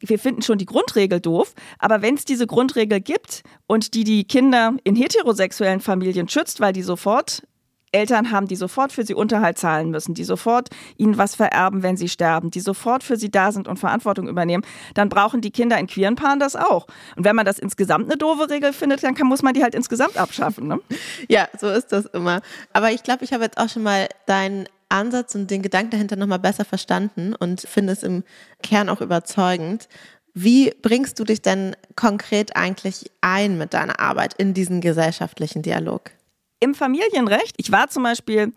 wir 0.09 0.19
finden 0.19 0.43
schon 0.43 0.59
die 0.59 0.67
Grundregel 0.67 1.21
doof, 1.21 1.55
aber 1.79 2.03
wenn 2.03 2.15
es 2.15 2.25
diese 2.25 2.47
Grundregel 2.47 3.01
gibt 3.01 3.43
und 3.67 3.95
die 3.95 4.05
die 4.05 4.25
Kinder 4.25 4.75
in 4.85 4.97
heterosexuellen 4.97 5.81
Familien 5.81 6.29
schützt, 6.29 6.61
weil 6.61 6.73
die 6.73 6.83
sofort 6.83 7.43
Eltern 7.95 8.31
haben, 8.31 8.49
die 8.49 8.57
sofort 8.57 8.93
für 8.93 9.05
sie 9.05 9.15
Unterhalt 9.15 9.57
zahlen 9.57 9.91
müssen, 9.91 10.15
die 10.15 10.25
sofort 10.25 10.69
ihnen 10.97 11.17
was 11.17 11.37
vererben, 11.37 11.83
wenn 11.83 11.97
sie 11.97 12.09
sterben, 12.09 12.51
die 12.51 12.61
sofort 12.61 13.05
für 13.05 13.17
sie 13.17 13.31
da 13.31 13.53
sind 13.53 13.69
und 13.69 13.79
Verantwortung 13.79 14.29
übernehmen, 14.29 14.65
dann 14.95 15.09
brauchen 15.09 15.41
die 15.41 15.53
Kinder 15.53 15.79
in 15.79 15.87
queeren 15.87 16.17
Paaren 16.17 16.41
das 16.41 16.57
auch. 16.57 16.87
Und 17.17 17.25
wenn 17.25 17.37
man 17.37 17.47
das 17.47 17.59
insgesamt 17.59 18.07
eine 18.07 18.19
doofe 18.19 18.51
Regel 18.51 18.73
findet, 18.73 19.03
dann 19.05 19.15
kann, 19.15 19.29
muss 19.29 19.43
man 19.43 19.55
die 19.55 19.63
halt 19.63 19.75
insgesamt 19.75 20.17
abschaffen. 20.17 20.67
Ne? 20.67 20.81
Ja, 21.29 21.49
so 21.59 21.69
ist 21.69 21.93
das 21.93 22.07
immer. 22.07 22.43
Aber 22.73 22.91
ich 22.91 23.05
glaube, 23.05 23.25
ich 23.25 23.33
habe 23.33 23.45
jetzt 23.45 23.59
auch 23.59 23.69
schon 23.69 23.85
mal 23.85 24.09
deinen 24.27 24.67
Ansatz 24.89 25.35
und 25.35 25.51
den 25.51 25.63
Gedanken 25.63 25.91
dahinter 25.91 26.17
nochmal 26.17 26.39
besser 26.39 26.65
verstanden 26.65 27.35
und 27.35 27.61
finde 27.61 27.93
es 27.93 28.03
im 28.03 28.25
Kern 28.63 28.89
auch 28.89 29.01
überzeugend. 29.01 29.89
Wie 30.35 30.73
bringst 30.83 31.19
du 31.19 31.25
dich 31.25 31.43
denn 31.43 31.77
konkret 31.95 32.57
eigentlich 32.57 33.11
ein 33.21 33.57
mit 33.57 33.73
deiner 33.73 34.01
Arbeit 34.01 34.35
in 34.35 34.53
diesen 34.53 34.81
gesellschaftlichen 34.81 35.63
Dialog? 35.63 36.11
Im 36.61 36.75
Familienrecht, 36.75 37.55
ich 37.59 37.71
war 37.71 37.89
zum 37.89 38.03
Beispiel 38.03 38.53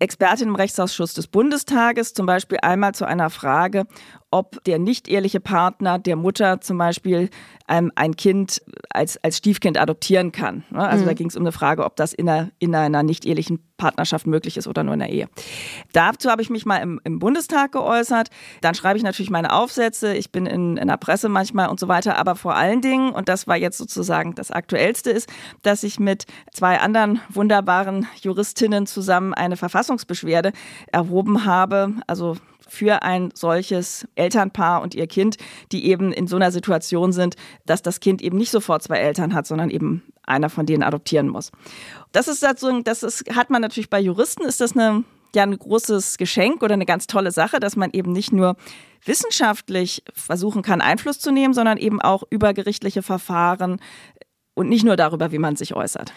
Expertin 0.00 0.48
im 0.48 0.54
Rechtsausschuss 0.54 1.14
des 1.14 1.26
Bundestages, 1.28 2.14
zum 2.14 2.26
Beispiel 2.26 2.58
einmal 2.62 2.94
zu 2.94 3.06
einer 3.06 3.30
Frage, 3.30 3.86
ob 4.30 4.62
der 4.64 4.78
nicht 4.78 5.08
eheliche 5.08 5.40
Partner 5.40 5.98
der 5.98 6.16
Mutter 6.16 6.60
zum 6.60 6.78
Beispiel 6.78 7.30
ähm, 7.68 7.90
ein 7.96 8.16
Kind 8.16 8.62
als, 8.90 9.22
als 9.22 9.38
Stiefkind 9.38 9.78
adoptieren 9.78 10.32
kann. 10.32 10.64
Ne? 10.70 10.80
Also 10.80 11.04
mhm. 11.04 11.08
da 11.08 11.14
ging 11.14 11.28
es 11.28 11.36
um 11.36 11.42
eine 11.42 11.52
Frage, 11.52 11.84
ob 11.84 11.96
das 11.96 12.12
in 12.12 12.28
einer, 12.28 12.50
in 12.58 12.74
einer 12.74 13.02
nicht 13.02 13.24
ehelichen 13.24 13.60
Partnerschaft 13.76 14.26
möglich 14.26 14.56
ist 14.56 14.68
oder 14.68 14.84
nur 14.84 14.94
in 14.94 15.00
der 15.00 15.08
Ehe. 15.08 15.28
Dazu 15.92 16.30
habe 16.30 16.42
ich 16.42 16.50
mich 16.50 16.66
mal 16.66 16.76
im, 16.76 17.00
im 17.04 17.18
Bundestag 17.18 17.72
geäußert. 17.72 18.28
Dann 18.60 18.74
schreibe 18.74 18.98
ich 18.98 19.02
natürlich 19.02 19.30
meine 19.30 19.52
Aufsätze. 19.52 20.14
Ich 20.14 20.30
bin 20.30 20.46
in, 20.46 20.76
in 20.76 20.88
der 20.88 20.96
Presse 20.96 21.28
manchmal 21.28 21.68
und 21.68 21.80
so 21.80 21.88
weiter. 21.88 22.16
Aber 22.18 22.36
vor 22.36 22.54
allen 22.54 22.82
Dingen, 22.82 23.10
und 23.10 23.28
das 23.28 23.46
war 23.46 23.56
jetzt 23.56 23.78
sozusagen 23.78 24.34
das 24.34 24.50
Aktuellste 24.50 25.10
ist, 25.10 25.28
dass 25.62 25.82
ich 25.82 25.98
mit 25.98 26.26
zwei 26.52 26.78
anderen 26.80 27.20
wunderbaren 27.30 28.06
Juristinnen 28.20 28.86
zusammen 28.86 29.32
eine 29.32 29.56
Verfassungsbeschwerde 29.90 30.52
erhoben 30.92 31.44
habe. 31.44 31.94
Also 32.06 32.36
für 32.68 33.02
ein 33.02 33.30
solches 33.34 34.06
Elternpaar 34.14 34.80
und 34.80 34.94
ihr 34.94 35.08
Kind, 35.08 35.36
die 35.72 35.86
eben 35.86 36.12
in 36.12 36.28
so 36.28 36.36
einer 36.36 36.52
Situation 36.52 37.12
sind, 37.12 37.34
dass 37.66 37.82
das 37.82 37.98
Kind 37.98 38.22
eben 38.22 38.38
nicht 38.38 38.50
sofort 38.50 38.82
zwei 38.82 38.98
Eltern 38.98 39.34
hat, 39.34 39.46
sondern 39.46 39.70
eben 39.70 40.04
einer 40.22 40.50
von 40.50 40.66
denen 40.66 40.84
adoptieren 40.84 41.28
muss. 41.28 41.50
Das 42.12 42.28
ist 42.28 42.44
also, 42.44 42.80
das 42.82 43.02
ist, 43.02 43.24
hat 43.34 43.50
man 43.50 43.60
natürlich 43.60 43.90
bei 43.90 43.98
Juristen, 43.98 44.44
ist 44.44 44.60
das 44.60 44.76
eine, 44.76 45.02
ja, 45.34 45.42
ein 45.42 45.58
großes 45.58 46.16
Geschenk 46.16 46.62
oder 46.62 46.74
eine 46.74 46.86
ganz 46.86 47.08
tolle 47.08 47.32
Sache, 47.32 47.58
dass 47.58 47.74
man 47.74 47.90
eben 47.92 48.12
nicht 48.12 48.32
nur 48.32 48.54
wissenschaftlich 49.04 50.04
versuchen 50.14 50.62
kann, 50.62 50.80
Einfluss 50.80 51.18
zu 51.18 51.32
nehmen, 51.32 51.54
sondern 51.54 51.76
eben 51.76 52.00
auch 52.00 52.22
über 52.30 52.54
gerichtliche 52.54 53.02
Verfahren 53.02 53.80
und 54.54 54.68
nicht 54.68 54.84
nur 54.84 54.94
darüber, 54.94 55.32
wie 55.32 55.38
man 55.38 55.56
sich 55.56 55.74
äußert. 55.74 56.12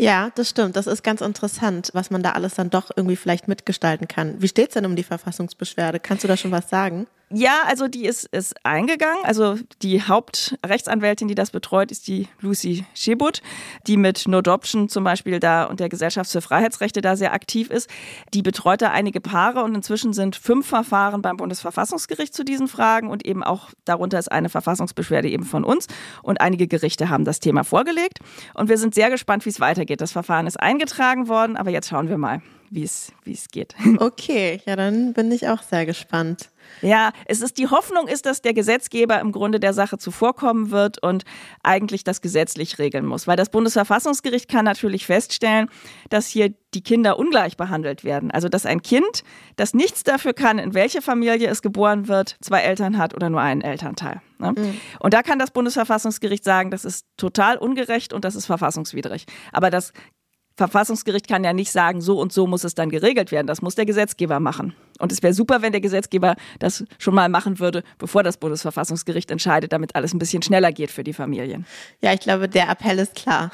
Ja, 0.00 0.30
das 0.36 0.48
stimmt. 0.50 0.76
Das 0.76 0.86
ist 0.86 1.02
ganz 1.02 1.20
interessant, 1.20 1.90
was 1.92 2.10
man 2.10 2.22
da 2.22 2.30
alles 2.32 2.54
dann 2.54 2.70
doch 2.70 2.90
irgendwie 2.94 3.16
vielleicht 3.16 3.48
mitgestalten 3.48 4.06
kann. 4.06 4.40
Wie 4.40 4.46
steht 4.46 4.68
es 4.68 4.74
denn 4.74 4.86
um 4.86 4.94
die 4.94 5.02
Verfassungsbeschwerde? 5.02 5.98
Kannst 5.98 6.22
du 6.22 6.28
da 6.28 6.36
schon 6.36 6.52
was 6.52 6.70
sagen? 6.70 7.08
Ja, 7.30 7.64
also 7.66 7.88
die 7.88 8.06
ist, 8.06 8.24
ist 8.32 8.54
eingegangen. 8.64 9.22
Also 9.24 9.58
die 9.82 10.00
Hauptrechtsanwältin, 10.02 11.28
die 11.28 11.34
das 11.34 11.50
betreut, 11.50 11.90
ist 11.90 12.08
die 12.08 12.26
Lucy 12.40 12.86
Schebut, 12.94 13.42
die 13.86 13.98
mit 13.98 14.26
No 14.26 14.38
Adoption 14.38 14.88
zum 14.88 15.04
Beispiel 15.04 15.38
da 15.38 15.64
und 15.64 15.78
der 15.78 15.90
Gesellschaft 15.90 16.30
für 16.30 16.40
Freiheitsrechte 16.40 17.02
da 17.02 17.16
sehr 17.16 17.34
aktiv 17.34 17.68
ist. 17.70 17.90
Die 18.32 18.40
betreut 18.40 18.80
da 18.80 18.92
einige 18.92 19.20
Paare 19.20 19.62
und 19.62 19.74
inzwischen 19.74 20.14
sind 20.14 20.36
fünf 20.36 20.66
Verfahren 20.66 21.20
beim 21.20 21.36
Bundesverfassungsgericht 21.36 22.32
zu 22.32 22.44
diesen 22.44 22.66
Fragen 22.66 23.10
und 23.10 23.26
eben 23.26 23.44
auch 23.44 23.70
darunter 23.84 24.18
ist 24.18 24.32
eine 24.32 24.48
Verfassungsbeschwerde 24.48 25.28
eben 25.28 25.44
von 25.44 25.64
uns 25.64 25.86
und 26.22 26.40
einige 26.40 26.66
Gerichte 26.66 27.10
haben 27.10 27.26
das 27.26 27.40
Thema 27.40 27.62
vorgelegt 27.62 28.20
und 28.54 28.70
wir 28.70 28.78
sind 28.78 28.94
sehr 28.94 29.10
gespannt, 29.10 29.44
wie 29.44 29.50
es 29.50 29.60
weitergeht. 29.60 30.00
Das 30.00 30.12
Verfahren 30.12 30.46
ist 30.46 30.58
eingetragen 30.58 31.28
worden, 31.28 31.58
aber 31.58 31.70
jetzt 31.70 31.90
schauen 31.90 32.08
wir 32.08 32.16
mal, 32.16 32.40
wie 32.70 32.82
es 32.82 33.12
wie 33.24 33.32
es 33.32 33.48
geht. 33.48 33.74
Okay, 33.98 34.60
ja, 34.64 34.76
dann 34.76 35.12
bin 35.12 35.32
ich 35.32 35.48
auch 35.48 35.62
sehr 35.62 35.84
gespannt. 35.84 36.50
Ja, 36.82 37.12
es 37.26 37.40
ist 37.40 37.58
die 37.58 37.68
Hoffnung 37.68 38.06
ist, 38.06 38.26
dass 38.26 38.42
der 38.42 38.54
Gesetzgeber 38.54 39.20
im 39.20 39.32
Grunde 39.32 39.58
der 39.58 39.72
Sache 39.72 39.98
zuvorkommen 39.98 40.70
wird 40.70 41.02
und 41.02 41.24
eigentlich 41.62 42.04
das 42.04 42.20
gesetzlich 42.20 42.78
regeln 42.78 43.06
muss, 43.06 43.26
weil 43.26 43.36
das 43.36 43.50
Bundesverfassungsgericht 43.50 44.48
kann 44.48 44.64
natürlich 44.64 45.06
feststellen, 45.06 45.68
dass 46.10 46.28
hier 46.28 46.54
die 46.74 46.82
Kinder 46.82 47.18
ungleich 47.18 47.56
behandelt 47.56 48.04
werden. 48.04 48.30
Also 48.30 48.48
dass 48.48 48.66
ein 48.66 48.82
Kind, 48.82 49.24
das 49.56 49.74
nichts 49.74 50.04
dafür 50.04 50.34
kann, 50.34 50.58
in 50.58 50.74
welche 50.74 51.02
Familie 51.02 51.48
es 51.48 51.62
geboren 51.62 52.08
wird, 52.08 52.36
zwei 52.40 52.60
Eltern 52.60 52.98
hat 52.98 53.14
oder 53.14 53.30
nur 53.30 53.40
einen 53.40 53.62
Elternteil. 53.62 54.20
Ne? 54.38 54.52
Mhm. 54.56 54.80
Und 55.00 55.14
da 55.14 55.22
kann 55.22 55.38
das 55.38 55.50
Bundesverfassungsgericht 55.50 56.44
sagen, 56.44 56.70
das 56.70 56.84
ist 56.84 57.06
total 57.16 57.56
ungerecht 57.56 58.12
und 58.12 58.24
das 58.24 58.36
ist 58.36 58.46
verfassungswidrig. 58.46 59.24
Aber 59.52 59.70
das 59.70 59.92
Verfassungsgericht 60.58 61.28
kann 61.28 61.44
ja 61.44 61.52
nicht 61.52 61.70
sagen, 61.70 62.00
so 62.00 62.20
und 62.20 62.32
so 62.32 62.48
muss 62.48 62.64
es 62.64 62.74
dann 62.74 62.90
geregelt 62.90 63.30
werden. 63.30 63.46
Das 63.46 63.62
muss 63.62 63.76
der 63.76 63.86
Gesetzgeber 63.86 64.40
machen. 64.40 64.74
Und 64.98 65.12
es 65.12 65.22
wäre 65.22 65.32
super, 65.32 65.62
wenn 65.62 65.70
der 65.70 65.80
Gesetzgeber 65.80 66.34
das 66.58 66.84
schon 66.98 67.14
mal 67.14 67.28
machen 67.28 67.60
würde, 67.60 67.84
bevor 67.98 68.24
das 68.24 68.36
Bundesverfassungsgericht 68.38 69.30
entscheidet, 69.30 69.72
damit 69.72 69.94
alles 69.94 70.12
ein 70.12 70.18
bisschen 70.18 70.42
schneller 70.42 70.72
geht 70.72 70.90
für 70.90 71.04
die 71.04 71.12
Familien. 71.12 71.64
Ja, 72.02 72.12
ich 72.12 72.18
glaube, 72.18 72.48
der 72.48 72.68
Appell 72.68 72.98
ist 72.98 73.14
klar. 73.14 73.52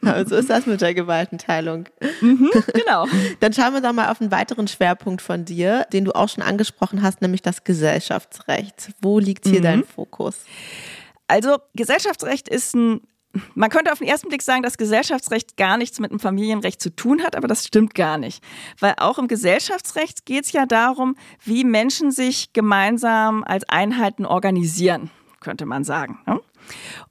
so 0.26 0.36
ist 0.36 0.48
das 0.48 0.66
mit 0.66 0.80
der 0.80 0.94
Gewaltenteilung. 0.94 1.86
Mhm, 2.20 2.48
genau. 2.72 3.06
Dann 3.40 3.52
schauen 3.52 3.74
wir 3.74 3.80
doch 3.80 3.92
mal 3.92 4.12
auf 4.12 4.20
einen 4.20 4.30
weiteren 4.30 4.68
Schwerpunkt 4.68 5.22
von 5.22 5.44
dir, 5.44 5.88
den 5.92 6.04
du 6.04 6.12
auch 6.14 6.28
schon 6.28 6.44
angesprochen 6.44 7.02
hast, 7.02 7.20
nämlich 7.20 7.42
das 7.42 7.64
Gesellschaftsrecht. 7.64 8.92
Wo 9.02 9.18
liegt 9.18 9.44
hier 9.44 9.58
mhm. 9.58 9.64
dein 9.64 9.84
Fokus? 9.84 10.36
Also 11.26 11.56
Gesellschaftsrecht 11.74 12.48
ist 12.48 12.76
ein 12.76 13.00
man 13.54 13.70
könnte 13.70 13.92
auf 13.92 13.98
den 13.98 14.08
ersten 14.08 14.28
Blick 14.28 14.42
sagen, 14.42 14.62
dass 14.62 14.76
Gesellschaftsrecht 14.76 15.56
gar 15.56 15.76
nichts 15.76 16.00
mit 16.00 16.10
dem 16.10 16.18
Familienrecht 16.18 16.80
zu 16.80 16.94
tun 16.94 17.22
hat, 17.22 17.36
aber 17.36 17.46
das 17.46 17.66
stimmt 17.66 17.94
gar 17.94 18.18
nicht. 18.18 18.42
Weil 18.78 18.94
auch 18.98 19.18
im 19.18 19.28
Gesellschaftsrecht 19.28 20.26
geht 20.26 20.44
es 20.46 20.52
ja 20.52 20.66
darum, 20.66 21.16
wie 21.44 21.64
Menschen 21.64 22.10
sich 22.10 22.52
gemeinsam 22.52 23.44
als 23.44 23.68
Einheiten 23.68 24.26
organisieren, 24.26 25.10
könnte 25.40 25.64
man 25.66 25.84
sagen. 25.84 26.18
Ne? 26.26 26.40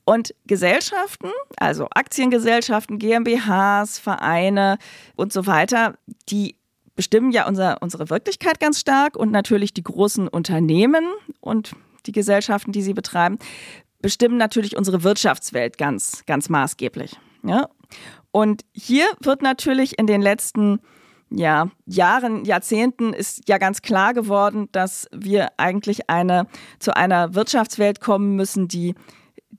Und 0.03 0.35
Gesellschaften, 0.45 1.29
also 1.57 1.87
Aktiengesellschaften, 1.91 2.99
GmbHs, 2.99 3.99
Vereine 3.99 4.77
und 5.15 5.31
so 5.31 5.45
weiter, 5.47 5.95
die 6.29 6.55
bestimmen 6.95 7.31
ja 7.31 7.47
unser, 7.47 7.81
unsere 7.81 8.09
Wirklichkeit 8.09 8.59
ganz 8.59 8.79
stark 8.79 9.15
und 9.15 9.31
natürlich 9.31 9.73
die 9.73 9.83
großen 9.83 10.27
Unternehmen 10.27 11.05
und 11.39 11.71
die 12.05 12.11
Gesellschaften, 12.11 12.71
die 12.71 12.81
sie 12.81 12.93
betreiben, 12.93 13.39
bestimmen 14.01 14.37
natürlich 14.37 14.77
unsere 14.77 15.03
Wirtschaftswelt 15.03 15.77
ganz, 15.77 16.23
ganz 16.25 16.49
maßgeblich. 16.49 17.17
Ja? 17.43 17.69
Und 18.31 18.63
hier 18.71 19.05
wird 19.21 19.41
natürlich 19.41 19.97
in 19.97 20.07
den 20.07 20.21
letzten 20.21 20.79
ja, 21.31 21.69
Jahren, 21.85 22.43
Jahrzehnten 22.45 23.13
ist 23.13 23.47
ja 23.47 23.57
ganz 23.57 23.81
klar 23.81 24.13
geworden, 24.13 24.67
dass 24.71 25.07
wir 25.11 25.49
eigentlich 25.57 26.09
eine, 26.09 26.47
zu 26.79 26.95
einer 26.95 27.35
Wirtschaftswelt 27.35 28.01
kommen 28.01 28.35
müssen, 28.35 28.67
die 28.67 28.95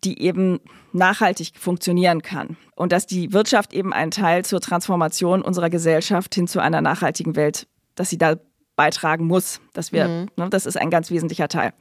die 0.05 0.23
eben 0.23 0.61
nachhaltig 0.93 1.53
funktionieren 1.59 2.23
kann 2.23 2.57
und 2.75 2.93
dass 2.93 3.07
die 3.07 3.33
Wirtschaft 3.33 3.73
eben 3.73 3.93
einen 3.93 4.11
Teil 4.11 4.45
zur 4.45 4.61
Transformation 4.61 5.43
unserer 5.43 5.71
Gesellschaft 5.71 6.35
hin 6.35 6.47
zu 6.47 6.61
einer 6.61 6.81
nachhaltigen 6.81 7.37
Welt, 7.37 7.67
dass 7.95 8.11
sie 8.11 8.19
da 8.19 8.37
beitragen 8.81 9.27
muss, 9.27 9.61
dass 9.75 9.93
wir, 9.93 10.09
mhm. 10.09 10.29
ne, 10.37 10.49
das 10.49 10.65
ist 10.65 10.79
ein 10.79 10.89
ganz 10.89 11.11
wesentlicher 11.11 11.49
Teil. 11.49 11.75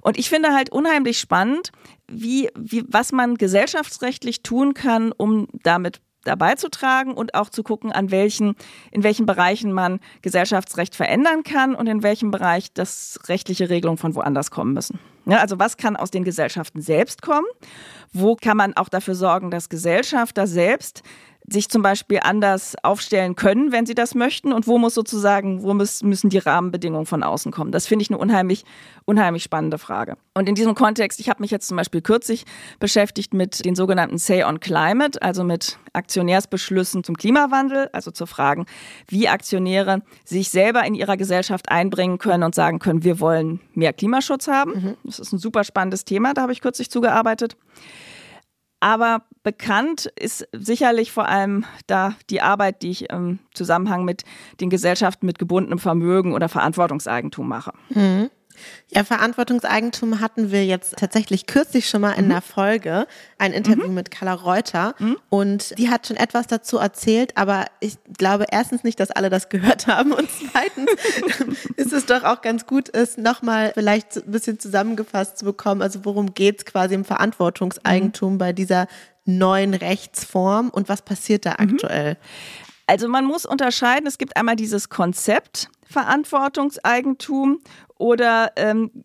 Und 0.00 0.16
ich 0.16 0.28
finde 0.28 0.54
halt 0.54 0.70
unheimlich 0.70 1.18
spannend, 1.18 1.72
wie, 2.06 2.50
wie, 2.56 2.84
was 2.86 3.10
man 3.10 3.34
gesellschaftsrechtlich 3.34 4.44
tun 4.44 4.72
kann, 4.72 5.10
um 5.10 5.48
damit 5.64 6.00
dabei 6.22 6.54
zu 6.54 6.68
tragen 6.68 7.14
und 7.14 7.34
auch 7.34 7.50
zu 7.50 7.64
gucken, 7.64 7.90
an 7.90 8.12
welchen, 8.12 8.54
in 8.92 9.02
welchen 9.02 9.26
Bereichen 9.26 9.72
man 9.72 9.98
Gesellschaftsrecht 10.22 10.94
verändern 10.94 11.42
kann 11.42 11.74
und 11.74 11.88
in 11.88 12.04
welchem 12.04 12.30
Bereich 12.30 12.72
das 12.72 13.18
rechtliche 13.26 13.68
Regelungen 13.68 13.98
von 13.98 14.14
woanders 14.14 14.52
kommen 14.52 14.72
müssen. 14.72 15.00
Ja, 15.28 15.38
also 15.38 15.58
was 15.58 15.76
kann 15.76 15.96
aus 15.96 16.12
den 16.12 16.22
Gesellschaften 16.22 16.80
selbst 16.80 17.22
kommen? 17.22 17.46
Wo 18.12 18.36
kann 18.36 18.56
man 18.56 18.76
auch 18.76 18.88
dafür 18.88 19.16
sorgen, 19.16 19.50
dass 19.50 19.68
Gesellschafter 19.68 20.46
selbst 20.46 21.02
sich 21.48 21.68
zum 21.68 21.82
Beispiel 21.82 22.20
anders 22.22 22.74
aufstellen 22.82 23.36
können, 23.36 23.72
wenn 23.72 23.86
sie 23.86 23.94
das 23.94 24.14
möchten? 24.14 24.52
Und 24.52 24.66
wo 24.66 24.78
muss 24.78 24.94
sozusagen, 24.94 25.62
wo 25.62 25.74
müssen 25.74 26.30
die 26.30 26.38
Rahmenbedingungen 26.38 27.06
von 27.06 27.22
außen 27.22 27.52
kommen? 27.52 27.72
Das 27.72 27.86
finde 27.86 28.02
ich 28.02 28.10
eine 28.10 28.18
unheimlich, 28.18 28.64
unheimlich 29.04 29.42
spannende 29.42 29.78
Frage. 29.78 30.16
Und 30.34 30.48
in 30.48 30.54
diesem 30.54 30.74
Kontext, 30.74 31.20
ich 31.20 31.28
habe 31.28 31.42
mich 31.42 31.50
jetzt 31.50 31.68
zum 31.68 31.76
Beispiel 31.76 32.02
kürzlich 32.02 32.44
beschäftigt 32.80 33.32
mit 33.34 33.64
den 33.64 33.74
sogenannten 33.74 34.18
Say 34.18 34.44
on 34.44 34.60
Climate, 34.60 35.20
also 35.22 35.44
mit 35.44 35.78
Aktionärsbeschlüssen 35.92 37.04
zum 37.04 37.16
Klimawandel, 37.16 37.88
also 37.92 38.10
zu 38.10 38.26
fragen, 38.26 38.66
wie 39.08 39.28
Aktionäre 39.28 40.02
sich 40.24 40.50
selber 40.50 40.84
in 40.84 40.94
ihrer 40.94 41.16
Gesellschaft 41.16 41.70
einbringen 41.70 42.18
können 42.18 42.42
und 42.42 42.54
sagen 42.54 42.78
können, 42.80 43.04
wir 43.04 43.20
wollen 43.20 43.60
mehr 43.74 43.92
Klimaschutz 43.92 44.48
haben. 44.48 44.72
Mhm. 44.72 44.96
Das 45.04 45.18
ist 45.20 45.32
ein 45.32 45.38
super 45.38 45.64
spannendes 45.64 46.04
Thema, 46.04 46.34
da 46.34 46.42
habe 46.42 46.52
ich 46.52 46.60
kürzlich 46.60 46.90
zugearbeitet. 46.90 47.56
Aber 48.80 49.22
bekannt 49.42 50.10
ist 50.16 50.46
sicherlich 50.52 51.12
vor 51.12 51.26
allem 51.26 51.64
da 51.86 52.14
die 52.30 52.42
Arbeit, 52.42 52.82
die 52.82 52.90
ich 52.90 53.10
im 53.10 53.38
Zusammenhang 53.54 54.04
mit 54.04 54.24
den 54.60 54.70
Gesellschaften 54.70 55.26
mit 55.26 55.38
gebundenem 55.38 55.78
Vermögen 55.78 56.34
oder 56.34 56.48
Verantwortungseigentum 56.48 57.48
mache. 57.48 57.72
Mhm. 57.90 58.30
Ja, 58.88 59.04
Verantwortungseigentum 59.04 60.20
hatten 60.20 60.50
wir 60.50 60.64
jetzt 60.64 60.96
tatsächlich 60.96 61.46
kürzlich 61.46 61.88
schon 61.88 62.00
mal 62.00 62.12
in 62.12 62.26
mhm. 62.26 62.30
der 62.30 62.42
Folge, 62.42 63.06
ein 63.38 63.52
Interview 63.52 63.88
mhm. 63.88 63.94
mit 63.94 64.10
Carla 64.10 64.34
Reuter. 64.34 64.94
Mhm. 64.98 65.16
Und 65.28 65.78
die 65.78 65.90
hat 65.90 66.06
schon 66.06 66.16
etwas 66.16 66.46
dazu 66.46 66.78
erzählt, 66.78 67.36
aber 67.36 67.66
ich 67.80 67.98
glaube 68.16 68.46
erstens 68.50 68.84
nicht, 68.84 69.00
dass 69.00 69.10
alle 69.10 69.30
das 69.30 69.48
gehört 69.50 69.86
haben. 69.86 70.12
Und 70.12 70.28
zweitens 70.30 70.90
ist 71.76 71.92
es 71.92 72.06
doch 72.06 72.24
auch 72.24 72.42
ganz 72.42 72.66
gut, 72.66 72.94
es 72.94 73.16
nochmal 73.16 73.72
vielleicht 73.74 74.16
ein 74.16 74.30
bisschen 74.30 74.58
zusammengefasst 74.58 75.38
zu 75.38 75.44
bekommen. 75.44 75.82
Also 75.82 76.04
worum 76.04 76.34
geht 76.34 76.58
es 76.58 76.64
quasi 76.64 76.94
im 76.94 77.04
Verantwortungseigentum 77.04 78.34
mhm. 78.34 78.38
bei 78.38 78.52
dieser 78.52 78.86
neuen 79.24 79.74
Rechtsform 79.74 80.70
und 80.70 80.88
was 80.88 81.02
passiert 81.02 81.46
da 81.46 81.56
mhm. 81.58 81.70
aktuell? 81.70 82.16
Also 82.86 83.08
man 83.08 83.24
muss 83.24 83.44
unterscheiden, 83.44 84.06
es 84.06 84.16
gibt 84.16 84.36
einmal 84.36 84.56
dieses 84.56 84.88
Konzept 84.88 85.68
Verantwortungseigentum 85.88 87.60
oder 87.98 88.52
ähm, 88.56 89.04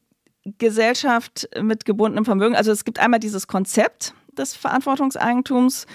Gesellschaft 0.58 1.50
mit 1.62 1.86
gebundenem 1.86 2.26
Vermögen. 2.26 2.56
Also 2.56 2.72
es 2.72 2.84
gibt 2.84 3.00
einmal 3.00 3.20
dieses 3.20 3.48
Konzept 3.48 4.14
des 4.38 4.56
Verantwortungseigentums 4.56 5.86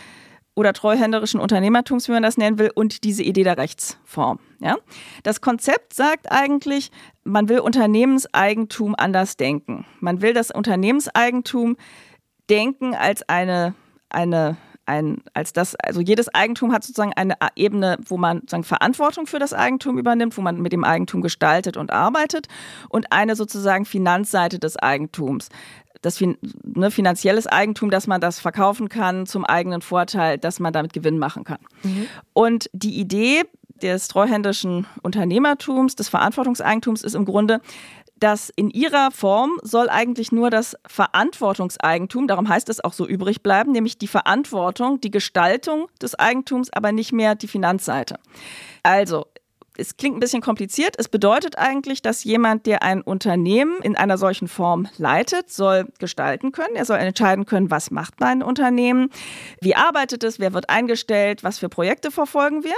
oder 0.55 0.73
treuhänderischen 0.73 1.39
Unternehmertums, 1.39 2.09
wie 2.09 2.13
man 2.13 2.23
das 2.23 2.39
nennen 2.39 2.59
will, 2.59 2.71
und 2.75 3.05
diese 3.05 3.23
Idee 3.23 3.45
der 3.45 3.59
Rechtsform. 3.59 4.39
Ja? 4.61 4.77
Das 5.23 5.41
Konzept 5.41 5.93
sagt 5.93 6.33
eigentlich, 6.33 6.91
man 7.25 7.49
will 7.49 7.59
Unternehmenseigentum 7.59 8.95
anders 8.97 9.37
denken. 9.37 9.85
Man 10.01 10.23
will 10.23 10.33
das 10.33 10.51
Unternehmenseigentum 10.51 11.77
denken 12.49 12.95
als 12.95 13.29
eine, 13.29 13.75
eine 14.09 14.57
ein, 14.87 15.23
als 15.35 15.53
das, 15.53 15.75
also 15.77 16.01
jedes 16.01 16.33
Eigentum 16.35 16.73
hat 16.73 16.85
sozusagen 16.85 17.13
eine 17.15 17.37
Ebene, 17.55 17.99
wo 18.07 18.17
man 18.17 18.41
sozusagen 18.41 18.65
Verantwortung 18.65 19.27
für 19.27 19.39
das 19.39 19.53
Eigentum 19.53 19.99
übernimmt, 19.99 20.37
wo 20.37 20.43
man 20.43 20.61
mit 20.61 20.73
dem 20.73 20.85
Eigentum 20.85 21.23
gestaltet 21.23 21.77
und 21.77 21.91
arbeitet 21.91 22.49
und 22.89 23.13
eine 23.13 23.37
sozusagen 23.37 23.85
Finanzseite 23.85 24.59
des 24.59 24.77
Eigentums. 24.77 25.49
Das 26.03 26.21
ne, 26.21 26.91
finanzielles 26.91 27.47
Eigentum, 27.47 27.91
dass 27.91 28.07
man 28.07 28.21
das 28.21 28.39
verkaufen 28.39 28.89
kann 28.89 29.27
zum 29.27 29.45
eigenen 29.45 29.81
Vorteil, 29.81 30.39
dass 30.39 30.61
man 30.61 30.73
damit 30.73 30.93
Gewinn 30.93 31.19
machen 31.19 31.45
kann. 31.45 31.59
Mhm. 31.83 32.07
Und 32.33 32.71
die 32.73 33.01
Idee 33.01 33.43
des 33.83 34.09
treuhändischen 34.09 34.87
Unternehmertums, 35.03 35.97
des 35.97 36.09
Verantwortungseigentums 36.09 37.03
ist 37.03 37.15
im 37.15 37.25
Grunde, 37.25 37.61
dass 38.19 38.51
in 38.57 38.71
ihrer 38.71 39.11
Form 39.11 39.59
soll 39.63 39.89
eigentlich 39.89 40.33
nur 40.33 40.51
das 40.51 40.77
Verantwortungseigentum, 40.87 42.27
darum 42.27 42.49
heißt 42.49 42.69
es 42.69 42.83
auch 42.83 42.93
so 42.93 43.07
übrig 43.07 43.43
bleiben, 43.43 43.73
nämlich 43.73 43.99
die 43.99 44.09
Verantwortung, 44.09 45.01
die 45.01 45.11
Gestaltung 45.11 45.89
des 46.01 46.15
Eigentums, 46.15 46.73
aber 46.73 46.93
nicht 46.93 47.13
mehr 47.13 47.35
die 47.35 47.49
Finanzseite. 47.49 48.19
Also, 48.83 49.27
es 49.79 49.99
klingt 49.99 50.17
ein 50.17 50.21
bisschen 50.21 50.41
kompliziert. 50.41 50.95
Es 50.99 51.09
bedeutet 51.09 51.59
eigentlich, 51.59 52.01
dass 52.01 52.25
jemand, 52.25 52.65
der 52.65 52.83
ein 52.83 53.03
Unternehmen 53.03 53.77
in 53.83 53.95
einer 53.95 54.17
solchen 54.17 54.49
Form 54.49 54.89
leitet, 54.97 55.51
soll 55.51 55.87
gestalten 55.99 56.51
können. 56.51 56.77
Er 56.77 56.87
soll 56.87 56.97
entscheiden 56.97 57.45
können, 57.45 57.71
was 57.71 57.91
macht 57.91 58.19
mein 58.19 58.43
Unternehmen, 58.43 59.11
wie 59.61 59.75
arbeitet 59.75 60.25
es, 60.25 60.39
wer 60.39 60.55
wird 60.55 60.71
eingestellt, 60.71 61.45
was 61.45 61.59
für 61.59 61.69
Projekte 61.69 62.11
verfolgen 62.11 62.65
wir, 62.65 62.77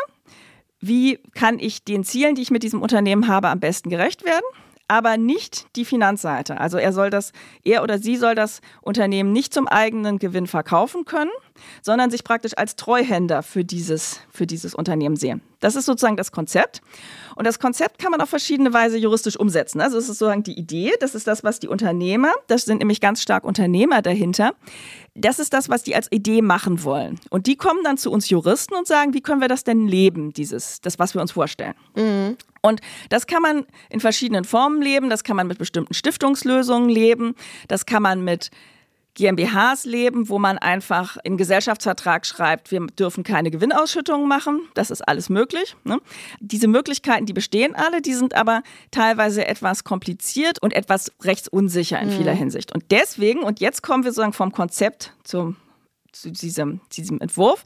wie 0.80 1.20
kann 1.34 1.60
ich 1.60 1.84
den 1.84 2.02
Zielen, 2.02 2.34
die 2.34 2.42
ich 2.42 2.50
mit 2.50 2.64
diesem 2.64 2.82
Unternehmen 2.82 3.28
habe, 3.28 3.48
am 3.48 3.60
besten 3.60 3.90
gerecht 3.90 4.24
werden 4.24 4.44
aber 4.88 5.18
nicht 5.18 5.66
die 5.76 5.84
Finanzseite. 5.84 6.58
Also 6.58 6.78
er 6.78 6.92
soll 6.92 7.10
das, 7.10 7.32
er 7.62 7.82
oder 7.82 7.98
sie 7.98 8.16
soll 8.16 8.34
das 8.34 8.60
Unternehmen 8.80 9.32
nicht 9.32 9.54
zum 9.54 9.68
eigenen 9.68 10.18
Gewinn 10.18 10.46
verkaufen 10.46 11.04
können, 11.04 11.30
sondern 11.82 12.10
sich 12.10 12.24
praktisch 12.24 12.52
als 12.56 12.76
Treuhänder 12.76 13.42
für 13.42 13.64
dieses, 13.64 14.20
für 14.30 14.46
dieses 14.46 14.74
Unternehmen 14.74 15.16
sehen. 15.16 15.40
Das 15.60 15.74
ist 15.74 15.86
sozusagen 15.86 16.16
das 16.16 16.30
Konzept. 16.30 16.80
Und 17.34 17.46
das 17.46 17.58
Konzept 17.58 17.98
kann 17.98 18.10
man 18.10 18.20
auf 18.20 18.28
verschiedene 18.28 18.72
Weise 18.72 18.96
juristisch 18.96 19.36
umsetzen. 19.36 19.80
Also 19.80 19.98
es 19.98 20.08
ist 20.08 20.18
sozusagen 20.18 20.42
die 20.42 20.58
Idee, 20.58 20.92
das 21.00 21.14
ist 21.14 21.26
das, 21.26 21.44
was 21.44 21.60
die 21.60 21.68
Unternehmer, 21.68 22.32
das 22.46 22.64
sind 22.64 22.78
nämlich 22.78 23.00
ganz 23.00 23.22
stark 23.22 23.44
Unternehmer 23.44 24.02
dahinter, 24.02 24.52
das 25.14 25.38
ist 25.38 25.52
das, 25.52 25.68
was 25.68 25.82
die 25.82 25.94
als 25.94 26.10
Idee 26.12 26.42
machen 26.42 26.84
wollen. 26.84 27.18
Und 27.30 27.46
die 27.46 27.56
kommen 27.56 27.82
dann 27.82 27.98
zu 27.98 28.10
uns 28.10 28.28
Juristen 28.28 28.74
und 28.74 28.86
sagen, 28.86 29.14
wie 29.14 29.20
können 29.20 29.40
wir 29.40 29.48
das 29.48 29.64
denn 29.64 29.86
leben, 29.86 30.32
dieses, 30.32 30.80
das, 30.80 30.98
was 30.98 31.14
wir 31.14 31.20
uns 31.20 31.32
vorstellen. 31.32 31.74
Mhm. 31.96 32.36
Und 32.60 32.80
das 33.08 33.26
kann 33.26 33.42
man 33.42 33.66
in 33.88 34.00
verschiedenen 34.00 34.44
Formen 34.44 34.82
leben, 34.82 35.10
das 35.10 35.24
kann 35.24 35.36
man 35.36 35.46
mit 35.46 35.58
bestimmten 35.58 35.94
Stiftungslösungen 35.94 36.88
leben, 36.88 37.34
das 37.68 37.86
kann 37.86 38.02
man 38.02 38.22
mit 38.22 38.50
GmbHs 39.18 39.84
leben, 39.84 40.28
wo 40.28 40.38
man 40.38 40.58
einfach 40.58 41.16
in 41.24 41.36
Gesellschaftsvertrag 41.36 42.24
schreibt, 42.24 42.70
wir 42.70 42.86
dürfen 42.86 43.24
keine 43.24 43.50
Gewinnausschüttungen 43.50 44.28
machen. 44.28 44.62
Das 44.74 44.90
ist 44.90 45.02
alles 45.02 45.28
möglich. 45.28 45.76
Ne? 45.84 46.00
Diese 46.40 46.68
Möglichkeiten, 46.68 47.26
die 47.26 47.32
bestehen 47.32 47.74
alle, 47.74 48.00
die 48.00 48.14
sind 48.14 48.34
aber 48.34 48.62
teilweise 48.90 49.46
etwas 49.46 49.84
kompliziert 49.84 50.62
und 50.62 50.72
etwas 50.72 51.12
rechtsunsicher 51.22 52.00
in 52.00 52.08
mhm. 52.08 52.12
vieler 52.12 52.32
Hinsicht. 52.32 52.72
Und 52.72 52.84
deswegen, 52.90 53.42
und 53.42 53.60
jetzt 53.60 53.82
kommen 53.82 54.04
wir 54.04 54.12
sozusagen 54.12 54.32
vom 54.32 54.52
Konzept 54.52 55.12
zum 55.24 55.56
zu 56.20 56.32
diesem, 56.32 56.80
diesem 56.92 57.20
Entwurf. 57.20 57.64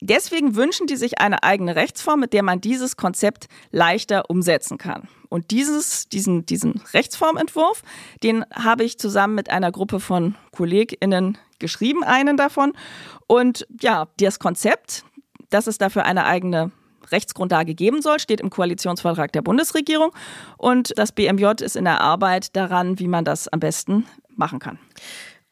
Deswegen 0.00 0.54
wünschen 0.54 0.86
die 0.86 0.96
sich 0.96 1.20
eine 1.20 1.42
eigene 1.42 1.76
Rechtsform, 1.76 2.20
mit 2.20 2.32
der 2.32 2.42
man 2.42 2.60
dieses 2.60 2.96
Konzept 2.96 3.48
leichter 3.70 4.30
umsetzen 4.30 4.78
kann. 4.78 5.08
Und 5.28 5.50
dieses, 5.50 6.08
diesen, 6.08 6.46
diesen 6.46 6.82
Rechtsformentwurf, 6.94 7.82
den 8.22 8.44
habe 8.54 8.84
ich 8.84 8.98
zusammen 8.98 9.34
mit 9.34 9.50
einer 9.50 9.72
Gruppe 9.72 10.00
von 10.00 10.36
KollegInnen 10.52 11.36
geschrieben, 11.58 12.02
einen 12.04 12.36
davon. 12.36 12.72
Und 13.26 13.66
ja, 13.80 14.08
das 14.18 14.38
Konzept, 14.38 15.04
dass 15.50 15.66
es 15.66 15.78
dafür 15.78 16.04
eine 16.04 16.24
eigene 16.24 16.72
Rechtsgrundlage 17.10 17.74
geben 17.74 18.02
soll, 18.02 18.20
steht 18.20 18.40
im 18.40 18.50
Koalitionsvertrag 18.50 19.32
der 19.32 19.42
Bundesregierung. 19.42 20.12
Und 20.56 20.92
das 20.96 21.12
BMJ 21.12 21.62
ist 21.62 21.76
in 21.76 21.84
der 21.84 22.00
Arbeit 22.00 22.54
daran, 22.56 22.98
wie 22.98 23.08
man 23.08 23.24
das 23.24 23.48
am 23.48 23.60
besten 23.60 24.06
machen 24.36 24.58
kann. 24.58 24.78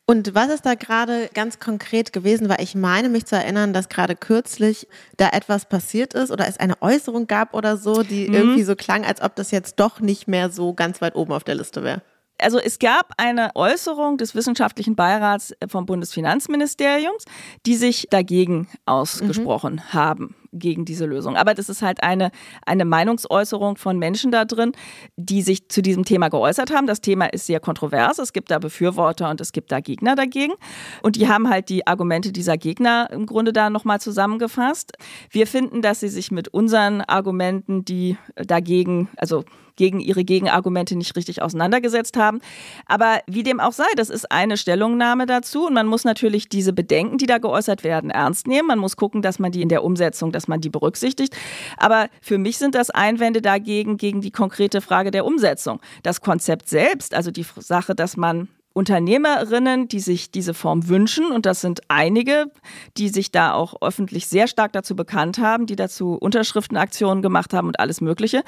Und 0.08 0.36
was 0.36 0.50
ist 0.50 0.64
da 0.64 0.74
gerade 0.74 1.28
ganz 1.34 1.58
konkret 1.58 2.12
gewesen? 2.12 2.48
Weil 2.48 2.62
ich 2.62 2.76
meine 2.76 3.08
mich 3.08 3.26
zu 3.26 3.34
erinnern, 3.34 3.72
dass 3.72 3.88
gerade 3.88 4.14
kürzlich 4.14 4.86
da 5.16 5.30
etwas 5.30 5.66
passiert 5.66 6.14
ist 6.14 6.30
oder 6.30 6.46
es 6.46 6.58
eine 6.58 6.80
Äußerung 6.80 7.26
gab 7.26 7.54
oder 7.54 7.76
so, 7.76 8.04
die 8.04 8.28
mhm. 8.28 8.34
irgendwie 8.34 8.62
so 8.62 8.76
klang, 8.76 9.04
als 9.04 9.20
ob 9.20 9.34
das 9.34 9.50
jetzt 9.50 9.80
doch 9.80 9.98
nicht 9.98 10.28
mehr 10.28 10.50
so 10.50 10.74
ganz 10.74 11.00
weit 11.00 11.16
oben 11.16 11.32
auf 11.32 11.42
der 11.42 11.56
Liste 11.56 11.82
wäre. 11.82 12.02
Also 12.38 12.58
es 12.58 12.78
gab 12.78 13.12
eine 13.16 13.50
Äußerung 13.54 14.18
des 14.18 14.34
wissenschaftlichen 14.34 14.94
Beirats 14.94 15.54
vom 15.68 15.86
Bundesfinanzministeriums, 15.86 17.24
die 17.64 17.76
sich 17.76 18.06
dagegen 18.10 18.68
ausgesprochen 18.84 19.74
mhm. 19.76 19.92
haben. 19.92 20.36
gegen 20.58 20.84
diese 20.84 21.04
Lösung. 21.04 21.36
Aber 21.36 21.54
das 21.54 21.68
ist 21.68 21.82
halt 21.82 22.02
eine, 22.02 22.30
eine 22.64 22.84
Meinungsäußerung 22.84 23.76
von 23.76 23.98
Menschen 23.98 24.30
da 24.30 24.44
drin, 24.44 24.72
die 25.16 25.42
sich 25.42 25.68
zu 25.68 25.82
diesem 25.82 26.04
Thema 26.04 26.28
geäußert 26.28 26.72
haben. 26.72 26.86
Das 26.86 27.00
Thema 27.00 27.26
ist 27.26 27.46
sehr 27.46 27.60
kontrovers. 27.60 28.18
Es 28.18 28.32
gibt 28.32 28.50
da 28.50 28.58
Befürworter 28.58 29.30
und 29.30 29.40
es 29.40 29.52
gibt 29.52 29.70
da 29.72 29.80
Gegner 29.80 30.14
dagegen. 30.14 30.54
Und 31.02 31.16
die 31.16 31.28
haben 31.28 31.48
halt 31.48 31.68
die 31.68 31.86
Argumente 31.86 32.32
dieser 32.32 32.56
Gegner 32.56 33.08
im 33.10 33.26
Grunde 33.26 33.52
da 33.52 33.70
nochmal 33.70 34.00
zusammengefasst. 34.00 34.92
Wir 35.30 35.46
finden, 35.46 35.82
dass 35.82 36.00
sie 36.00 36.08
sich 36.08 36.30
mit 36.30 36.48
unseren 36.48 37.02
Argumenten, 37.02 37.84
die 37.84 38.16
dagegen, 38.34 39.08
also 39.16 39.44
gegen 39.76 40.00
ihre 40.00 40.24
Gegenargumente 40.24 40.96
nicht 40.96 41.16
richtig 41.16 41.42
auseinandergesetzt 41.42 42.16
haben. 42.16 42.40
Aber 42.86 43.20
wie 43.26 43.42
dem 43.42 43.60
auch 43.60 43.72
sei, 43.72 43.84
das 43.96 44.10
ist 44.10 44.30
eine 44.32 44.56
Stellungnahme 44.56 45.26
dazu 45.26 45.66
und 45.66 45.74
man 45.74 45.86
muss 45.86 46.04
natürlich 46.04 46.48
diese 46.48 46.72
Bedenken, 46.72 47.18
die 47.18 47.26
da 47.26 47.38
geäußert 47.38 47.84
werden, 47.84 48.10
ernst 48.10 48.46
nehmen. 48.46 48.68
Man 48.68 48.78
muss 48.78 48.96
gucken, 48.96 49.22
dass 49.22 49.38
man 49.38 49.52
die 49.52 49.62
in 49.62 49.68
der 49.68 49.84
Umsetzung, 49.84 50.32
dass 50.32 50.48
man 50.48 50.60
die 50.60 50.70
berücksichtigt. 50.70 51.36
Aber 51.76 52.08
für 52.20 52.38
mich 52.38 52.58
sind 52.58 52.74
das 52.74 52.90
Einwände 52.90 53.42
dagegen 53.42 53.96
gegen 53.96 54.20
die 54.20 54.30
konkrete 54.30 54.80
Frage 54.80 55.10
der 55.10 55.24
Umsetzung. 55.24 55.80
Das 56.02 56.20
Konzept 56.20 56.68
selbst, 56.68 57.14
also 57.14 57.30
die 57.30 57.46
Sache, 57.58 57.94
dass 57.94 58.16
man 58.16 58.48
Unternehmerinnen, 58.76 59.88
die 59.88 60.00
sich 60.00 60.30
diese 60.30 60.52
Form 60.52 60.86
wünschen, 60.88 61.32
und 61.32 61.46
das 61.46 61.62
sind 61.62 61.80
einige, 61.88 62.50
die 62.98 63.08
sich 63.08 63.32
da 63.32 63.54
auch 63.54 63.80
öffentlich 63.80 64.26
sehr 64.26 64.48
stark 64.48 64.74
dazu 64.74 64.94
bekannt 64.94 65.38
haben, 65.38 65.64
die 65.64 65.76
dazu 65.76 66.12
Unterschriftenaktionen 66.12 67.22
gemacht 67.22 67.54
haben 67.54 67.68
und 67.68 67.80
alles 67.80 68.02
Mögliche 68.02 68.44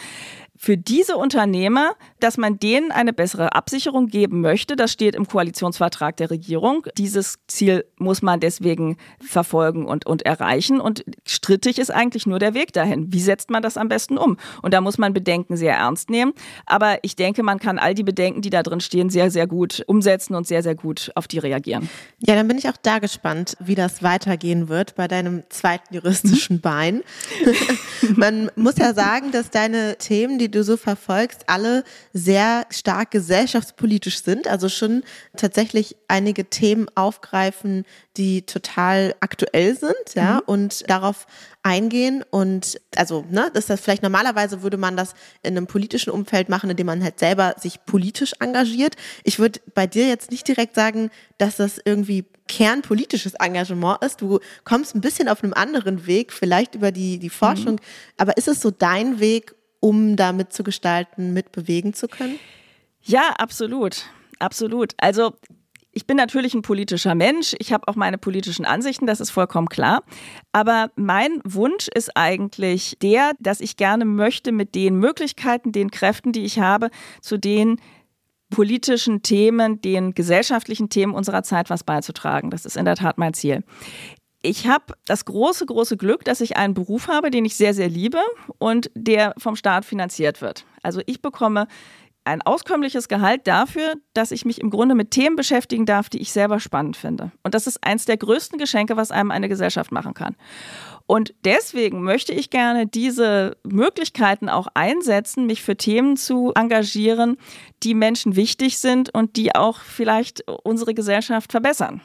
für 0.58 0.76
diese 0.76 1.16
Unternehmer, 1.16 1.92
dass 2.18 2.36
man 2.36 2.58
denen 2.58 2.90
eine 2.90 3.12
bessere 3.12 3.54
Absicherung 3.54 4.08
geben 4.08 4.40
möchte. 4.40 4.74
Das 4.74 4.92
steht 4.92 5.14
im 5.14 5.28
Koalitionsvertrag 5.28 6.16
der 6.16 6.30
Regierung. 6.30 6.84
Dieses 6.98 7.38
Ziel 7.46 7.84
muss 7.96 8.22
man 8.22 8.40
deswegen 8.40 8.96
verfolgen 9.20 9.86
und, 9.86 10.04
und 10.04 10.22
erreichen. 10.26 10.80
Und 10.80 11.04
strittig 11.24 11.78
ist 11.78 11.90
eigentlich 11.90 12.26
nur 12.26 12.40
der 12.40 12.54
Weg 12.54 12.72
dahin. 12.72 13.12
Wie 13.12 13.20
setzt 13.20 13.50
man 13.50 13.62
das 13.62 13.76
am 13.76 13.88
besten 13.88 14.18
um? 14.18 14.36
Und 14.60 14.74
da 14.74 14.80
muss 14.80 14.98
man 14.98 15.12
Bedenken 15.12 15.56
sehr 15.56 15.76
ernst 15.76 16.10
nehmen. 16.10 16.32
Aber 16.66 16.98
ich 17.02 17.14
denke, 17.14 17.44
man 17.44 17.60
kann 17.60 17.78
all 17.78 17.94
die 17.94 18.02
Bedenken, 18.02 18.42
die 18.42 18.50
da 18.50 18.64
drin 18.64 18.80
stehen, 18.80 19.10
sehr, 19.10 19.30
sehr 19.30 19.46
gut 19.46 19.84
umsetzen 19.86 20.34
und 20.34 20.48
sehr, 20.48 20.64
sehr 20.64 20.74
gut 20.74 21.12
auf 21.14 21.28
die 21.28 21.38
reagieren. 21.38 21.88
Ja, 22.18 22.34
dann 22.34 22.48
bin 22.48 22.58
ich 22.58 22.68
auch 22.68 22.76
da 22.82 22.98
gespannt, 22.98 23.56
wie 23.60 23.76
das 23.76 24.02
weitergehen 24.02 24.68
wird 24.68 24.96
bei 24.96 25.06
deinem 25.06 25.44
zweiten 25.50 25.94
juristischen. 25.94 26.60
Bein. 26.68 27.04
man 28.16 28.50
muss 28.56 28.76
ja 28.76 28.92
sagen, 28.92 29.30
dass 29.30 29.50
deine 29.50 29.96
Themen, 29.98 30.38
die 30.38 30.47
die 30.48 30.58
du 30.58 30.64
so 30.64 30.76
verfolgst, 30.76 31.44
alle 31.46 31.84
sehr 32.12 32.66
stark 32.70 33.10
gesellschaftspolitisch 33.10 34.22
sind, 34.22 34.48
also 34.48 34.68
schon 34.68 35.02
tatsächlich 35.36 35.96
einige 36.08 36.46
Themen 36.46 36.86
aufgreifen, 36.94 37.84
die 38.16 38.42
total 38.42 39.14
aktuell 39.20 39.76
sind, 39.76 39.94
ja, 40.14 40.34
mhm. 40.34 40.40
und 40.46 40.90
darauf 40.90 41.26
eingehen 41.62 42.24
und 42.30 42.80
also, 42.96 43.24
ne, 43.30 43.50
das 43.52 43.68
ist 43.68 43.84
vielleicht 43.84 44.02
normalerweise 44.02 44.62
würde 44.62 44.76
man 44.76 44.96
das 44.96 45.14
in 45.42 45.56
einem 45.56 45.66
politischen 45.66 46.10
Umfeld 46.10 46.48
machen, 46.48 46.70
indem 46.70 46.86
man 46.86 47.02
halt 47.02 47.18
selber 47.18 47.54
sich 47.58 47.84
politisch 47.84 48.32
engagiert. 48.40 48.96
Ich 49.24 49.38
würde 49.38 49.60
bei 49.74 49.86
dir 49.86 50.08
jetzt 50.08 50.30
nicht 50.30 50.48
direkt 50.48 50.74
sagen, 50.74 51.10
dass 51.36 51.56
das 51.56 51.78
irgendwie 51.84 52.24
kernpolitisches 52.48 53.34
Engagement 53.34 54.02
ist. 54.02 54.20
Du 54.20 54.40
kommst 54.64 54.94
ein 54.94 55.00
bisschen 55.00 55.28
auf 55.28 55.44
einem 55.44 55.52
anderen 55.52 56.06
Weg, 56.06 56.32
vielleicht 56.32 56.74
über 56.74 56.90
die, 56.90 57.18
die 57.18 57.30
Forschung. 57.30 57.74
Mhm. 57.74 57.80
Aber 58.16 58.36
ist 58.36 58.48
es 58.48 58.60
so 58.60 58.70
dein 58.70 59.20
Weg, 59.20 59.54
um 59.80 60.16
da 60.16 60.32
mitzugestalten, 60.32 61.32
mitbewegen 61.32 61.94
zu 61.94 62.08
können? 62.08 62.38
Ja, 63.02 63.34
absolut. 63.38 64.06
Absolut. 64.38 64.92
Also 64.98 65.34
ich 65.92 66.06
bin 66.06 66.16
natürlich 66.16 66.54
ein 66.54 66.62
politischer 66.62 67.14
Mensch. 67.14 67.56
Ich 67.58 67.72
habe 67.72 67.88
auch 67.88 67.96
meine 67.96 68.18
politischen 68.18 68.64
Ansichten, 68.64 69.06
das 69.06 69.20
ist 69.20 69.30
vollkommen 69.30 69.68
klar. 69.68 70.04
Aber 70.52 70.90
mein 70.94 71.40
Wunsch 71.44 71.88
ist 71.88 72.16
eigentlich 72.16 72.96
der, 73.02 73.32
dass 73.40 73.60
ich 73.60 73.76
gerne 73.76 74.04
möchte, 74.04 74.52
mit 74.52 74.74
den 74.74 74.96
Möglichkeiten, 74.96 75.72
den 75.72 75.90
Kräften, 75.90 76.32
die 76.32 76.44
ich 76.44 76.60
habe, 76.60 76.90
zu 77.20 77.36
den 77.36 77.80
politischen 78.50 79.22
Themen, 79.22 79.80
den 79.80 80.14
gesellschaftlichen 80.14 80.88
Themen 80.88 81.14
unserer 81.14 81.42
Zeit 81.42 81.68
was 81.68 81.84
beizutragen. 81.84 82.50
Das 82.50 82.64
ist 82.64 82.76
in 82.76 82.84
der 82.84 82.96
Tat 82.96 83.18
mein 83.18 83.34
Ziel 83.34 83.64
ich 84.42 84.68
habe 84.68 84.94
das 85.04 85.24
große, 85.24 85.66
große 85.66 85.96
Glück, 85.96 86.24
dass 86.24 86.40
ich 86.40 86.56
einen 86.56 86.74
Beruf 86.74 87.08
habe, 87.08 87.30
den 87.30 87.44
ich 87.44 87.56
sehr, 87.56 87.74
sehr 87.74 87.88
liebe 87.88 88.20
und 88.58 88.90
der 88.94 89.34
vom 89.38 89.56
Staat 89.56 89.84
finanziert 89.84 90.40
wird. 90.40 90.64
Also 90.82 91.00
ich 91.06 91.20
bekomme 91.22 91.66
ein 92.24 92.42
auskömmliches 92.42 93.08
Gehalt 93.08 93.46
dafür, 93.46 93.94
dass 94.12 94.32
ich 94.32 94.44
mich 94.44 94.60
im 94.60 94.68
Grunde 94.68 94.94
mit 94.94 95.10
Themen 95.12 95.34
beschäftigen 95.34 95.86
darf, 95.86 96.10
die 96.10 96.20
ich 96.20 96.30
selber 96.30 96.60
spannend 96.60 96.96
finde. 96.96 97.32
Und 97.42 97.54
das 97.54 97.66
ist 97.66 97.82
eins 97.82 98.04
der 98.04 98.18
größten 98.18 98.58
Geschenke, 98.58 98.96
was 98.96 99.10
einem 99.10 99.30
eine 99.30 99.48
Gesellschaft 99.48 99.92
machen 99.92 100.12
kann. 100.12 100.36
Und 101.06 101.34
deswegen 101.44 102.02
möchte 102.02 102.34
ich 102.34 102.50
gerne 102.50 102.86
diese 102.86 103.56
Möglichkeiten 103.64 104.50
auch 104.50 104.68
einsetzen, 104.74 105.46
mich 105.46 105.62
für 105.62 105.76
Themen 105.76 106.18
zu 106.18 106.52
engagieren, 106.54 107.38
die 107.82 107.94
Menschen 107.94 108.36
wichtig 108.36 108.78
sind 108.78 109.12
und 109.14 109.36
die 109.36 109.54
auch 109.54 109.80
vielleicht 109.80 110.44
unsere 110.64 110.92
Gesellschaft 110.92 111.50
verbessern. 111.50 112.02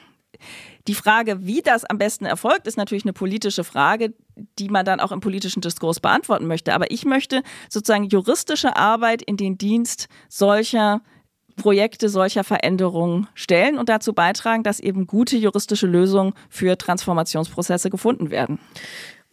Die 0.88 0.96
Frage, 0.96 1.46
wie 1.46 1.62
das 1.62 1.86
am 1.86 1.98
besten 1.98 2.26
erfolgt, 2.26 2.68
ist 2.68 2.78
natürlich 2.78 3.06
eine 3.06 3.14
politische 3.14 3.64
Frage, 3.64 4.14
die 4.60 4.70
man 4.70 4.86
dann 4.86 5.00
auch 5.00 5.14
im 5.14 5.22
politischen 5.22 5.62
Diskurs 5.62 6.00
beantworten 6.00 6.46
möchte. 6.46 6.74
Aber 6.74 6.92
ich 6.92 7.06
möchte 7.06 7.42
sozusagen 7.70 8.06
juristische 8.06 8.76
Arbeit 8.76 9.22
in 9.22 9.38
den 9.38 9.58
Dienst 9.58 10.10
solcher 10.28 11.02
Projekte 11.56 12.10
solcher 12.10 12.44
Veränderungen 12.44 13.28
stellen 13.36 13.78
und 13.78 13.90
dazu 13.90 14.14
beitragen, 14.14 14.64
dass 14.64 14.80
eben 14.80 15.08
gute 15.08 15.38
juristische 15.38 15.88
Lösungen 15.88 16.34
für 16.50 16.78
Transformationsprozesse 16.78 17.90
gefunden 17.90 18.32
werden. 18.32 18.60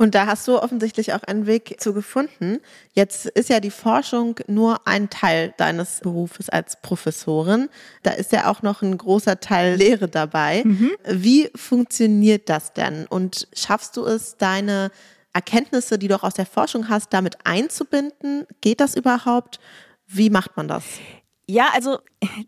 Und 0.00 0.14
da 0.14 0.24
hast 0.26 0.48
du 0.48 0.58
offensichtlich 0.58 1.12
auch 1.12 1.22
einen 1.24 1.46
Weg 1.46 1.78
zu 1.78 1.92
gefunden. 1.92 2.60
Jetzt 2.94 3.26
ist 3.26 3.50
ja 3.50 3.60
die 3.60 3.70
Forschung 3.70 4.36
nur 4.46 4.86
ein 4.86 5.10
Teil 5.10 5.52
deines 5.58 6.00
Berufes 6.00 6.48
als 6.48 6.80
Professorin. 6.80 7.68
Da 8.02 8.12
ist 8.12 8.32
ja 8.32 8.50
auch 8.50 8.62
noch 8.62 8.80
ein 8.80 8.96
großer 8.96 9.40
Teil 9.40 9.76
Lehre 9.76 10.08
dabei. 10.08 10.62
Mhm. 10.64 10.92
Wie 11.06 11.50
funktioniert 11.54 12.48
das 12.48 12.72
denn? 12.72 13.04
Und 13.08 13.46
schaffst 13.52 13.98
du 13.98 14.06
es, 14.06 14.38
deine 14.38 14.90
Erkenntnisse, 15.34 15.98
die 15.98 16.08
du 16.08 16.14
auch 16.14 16.24
aus 16.24 16.32
der 16.32 16.46
Forschung 16.46 16.88
hast, 16.88 17.12
damit 17.12 17.36
einzubinden? 17.44 18.46
Geht 18.62 18.80
das 18.80 18.94
überhaupt? 18.94 19.60
Wie 20.06 20.30
macht 20.30 20.56
man 20.56 20.66
das? 20.66 20.84
Ja, 21.50 21.70
also 21.74 21.98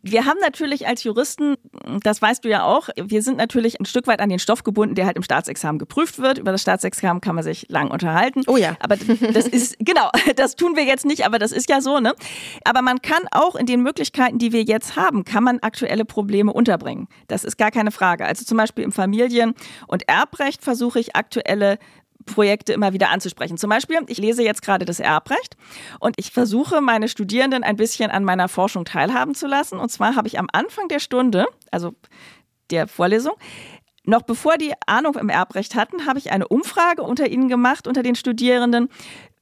wir 0.03 0.27
haben 0.27 0.39
natürlich 0.41 0.87
als 0.87 1.03
Juristen, 1.03 1.57
das 2.05 2.23
weißt 2.23 2.45
du 2.45 2.49
ja 2.49 2.63
auch, 2.63 2.89
wir 2.97 3.23
sind 3.23 3.37
natürlich 3.37 3.81
ein 3.81 3.85
Stück 3.85 4.07
weit 4.07 4.21
an 4.21 4.29
den 4.29 4.39
Stoff 4.39 4.63
gebunden, 4.63 4.95
der 4.95 5.07
halt 5.07 5.17
im 5.17 5.25
Staatsexamen 5.25 5.81
geprüft 5.81 6.21
wird. 6.21 6.39
Über 6.39 6.53
das 6.53 6.63
Staatsexamen 6.63 7.21
kann 7.21 7.35
man 7.35 7.43
sich 7.43 7.67
lang 7.69 7.91
unterhalten. 7.91 8.43
Oh 8.47 8.57
ja. 8.57 8.77
Aber 8.79 8.97
das 8.97 9.49
ist, 9.49 9.77
genau, 9.81 10.09
das 10.37 10.55
tun 10.55 10.77
wir 10.77 10.85
jetzt 10.85 11.05
nicht, 11.05 11.27
aber 11.27 11.41
das 11.41 11.51
ist 11.51 11.69
ja 11.69 11.81
so, 11.81 11.99
ne? 11.99 12.15
Aber 12.65 12.81
man 12.81 13.03
kann 13.03 13.23
auch 13.33 13.57
in 13.57 13.67
den 13.67 13.83
Möglichkeiten, 13.83 14.39
die 14.39 14.53
wir 14.53 14.63
jetzt 14.63 14.95
haben, 14.95 15.25
kann 15.25 15.43
man 15.43 15.59
aktuelle 15.59 16.05
Probleme 16.05 16.53
unterbringen. 16.53 17.09
Das 17.27 17.43
ist 17.43 17.59
gar 17.59 17.73
keine 17.73 17.91
Frage. 17.91 18.25
Also 18.25 18.45
zum 18.45 18.57
Beispiel 18.57 18.85
im 18.85 18.93
Familien- 18.93 19.55
und 19.89 20.09
Erbrecht 20.09 20.63
versuche 20.63 21.01
ich 21.01 21.17
aktuelle 21.17 21.79
Projekte 22.25 22.73
immer 22.73 22.93
wieder 22.93 23.11
anzusprechen. 23.11 23.57
Zum 23.57 23.71
Beispiel, 23.71 23.99
ich 24.07 24.19
lese 24.19 24.43
jetzt 24.43 24.63
gerade 24.63 24.85
das 24.85 25.01
Erbrecht 25.01 25.57
und 26.01 26.15
ich 26.19 26.31
versuche, 26.31 26.81
meine 26.81 27.09
Studierenden 27.09 27.63
ein 27.63 27.77
bisschen 27.77 28.11
an 28.11 28.25
meiner 28.25 28.49
Forschung 28.49 28.85
teilhaben 28.85 29.35
zu 29.35 29.47
lassen. 29.47 29.79
Und 29.79 29.91
zwar 29.91 30.17
habe 30.17 30.29
ich 30.29 30.39
am 30.39 30.49
Anfang 30.53 30.89
der 30.89 31.01
Stunde, 31.01 31.47
also 31.71 31.95
der 32.71 32.89
Vorlesung, 32.89 33.35
noch 34.05 34.23
bevor 34.23 34.57
die 34.57 34.73
Ahnung 34.87 35.15
im 35.17 35.29
Erbrecht 35.29 35.75
hatten, 35.75 36.07
habe 36.07 36.19
ich 36.19 36.33
eine 36.33 36.49
Umfrage 36.49 37.03
unter 37.03 37.29
ihnen 37.29 37.49
gemacht, 37.49 37.87
unter 37.87 38.03
den 38.03 38.17
Studierenden. 38.17 38.89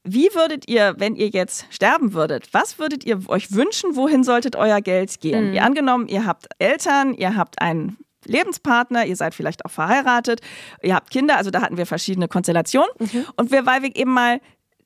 Wie 0.05 0.29
würdet 0.35 0.69
ihr, 0.69 0.95
wenn 0.99 1.15
ihr 1.15 1.29
jetzt 1.29 1.67
sterben 1.71 2.13
würdet, 2.13 2.53
was 2.53 2.79
würdet 2.79 3.05
ihr 3.05 3.29
euch 3.29 3.53
wünschen, 3.53 3.97
wohin 3.97 4.25
solltet 4.25 4.57
euer 4.57 4.81
Geld 4.81 5.21
gehen? 5.21 5.49
Mhm. 5.49 5.55
Ihr 5.55 5.65
angenommen, 5.65 6.09
ihr 6.09 6.27
habt 6.27 6.47
Eltern, 6.59 7.15
ihr 7.15 7.37
habt 7.37 7.61
einen 7.61 7.99
Lebenspartner, 8.25 9.07
ihr 9.07 9.17
seid 9.17 9.35
vielleicht 9.35 9.65
auch 9.65 9.71
verheiratet, 9.71 10.41
ihr 10.83 10.95
habt 10.95 11.11
Kinder, 11.11 11.37
also 11.37 11.51
da 11.51 11.63
hatten 11.63 11.77
wir 11.77 11.87
verschiedene 11.87 12.29
Konstellationen. 12.29 12.91
Mhm. 12.99 13.27
Und 13.37 13.51
wir, 13.51 13.67
weil 13.67 13.83
wir 13.83 13.95
eben 13.97 14.13
mal 14.13 14.41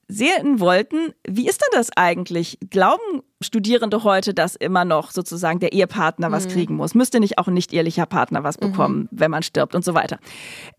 sehen 0.09 0.61
wollten, 0.61 1.15
wie 1.27 1.49
ist 1.49 1.61
denn 1.61 1.79
das 1.79 1.91
eigentlich? 1.97 2.59
Glauben 2.71 3.23
Studierende 3.45 4.05
heute, 4.05 4.35
dass 4.35 4.57
immer 4.57 4.85
noch 4.85 5.11
sozusagen 5.11 5.61
der 5.61 5.73
Ehepartner 5.73 6.33
was 6.33 6.47
mhm. 6.47 6.51
kriegen 6.51 6.75
muss. 6.77 6.95
Müsste 6.95 7.21
nicht 7.21 7.39
auch 7.39 7.49
ein 7.49 7.55
nicht 7.55 7.73
ehrlicher 7.73 8.07
Partner 8.07 8.43
was 8.43 8.59
mhm. 8.59 8.71
bekommen, 8.71 8.99
mhm. 8.99 9.09
wenn 9.13 9.31
man 9.31 9.43
stirbt 9.43 9.75
und 9.75 9.85
so 9.85 9.95
weiter. 9.95 10.19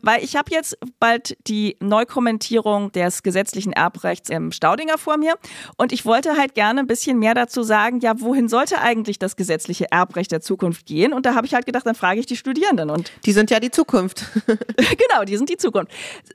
Weil 0.01 0.23
ich 0.23 0.35
habe 0.35 0.51
jetzt 0.51 0.77
bald 0.99 1.37
die 1.47 1.77
Neukommentierung 1.79 2.91
des 2.91 3.23
gesetzlichen 3.23 3.73
Erbrechts 3.73 4.29
im 4.29 4.51
Staudinger 4.51 4.97
vor 4.97 5.17
mir 5.17 5.35
und 5.77 5.91
ich 5.91 6.05
wollte 6.05 6.37
halt 6.37 6.55
gerne 6.55 6.81
ein 6.81 6.87
bisschen 6.87 7.19
mehr 7.19 7.33
dazu 7.33 7.63
sagen, 7.63 7.99
ja, 7.99 8.19
wohin 8.19 8.49
sollte 8.49 8.79
eigentlich 8.79 9.19
das 9.19 9.35
gesetzliche 9.35 9.91
Erbrecht 9.91 10.31
der 10.31 10.41
Zukunft 10.41 10.85
gehen? 10.85 11.13
Und 11.13 11.25
da 11.25 11.35
habe 11.35 11.45
ich 11.45 11.53
halt 11.53 11.65
gedacht, 11.65 11.85
dann 11.85 11.95
frage 11.95 12.19
ich 12.19 12.25
die 12.25 12.35
Studierenden 12.35 12.89
und 12.89 13.11
die 13.25 13.31
sind 13.31 13.51
ja 13.51 13.59
die 13.59 13.71
Zukunft. 13.71 14.25
genau, 14.47 15.23
die 15.25 15.37
sind 15.37 15.49
die 15.49 15.57
Zukunft. 15.57 15.91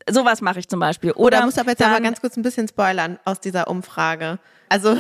Sowas 0.09 0.41
mache 0.41 0.59
ich 0.59 0.69
zum 0.69 0.81
Beispiel. 0.81 1.13
Oder, 1.13 1.39
Oder 1.39 1.45
muss 1.45 1.59
aber 1.59 1.71
jetzt 1.71 1.81
dann, 1.81 1.93
aber 1.93 2.01
ganz 2.01 2.21
kurz 2.21 2.37
ein 2.37 2.43
bisschen 2.43 2.69
spoilern 2.69 3.19
aus 3.25 3.41
dieser 3.41 3.69
Umfrage. 3.69 4.39
Also, 4.71 4.97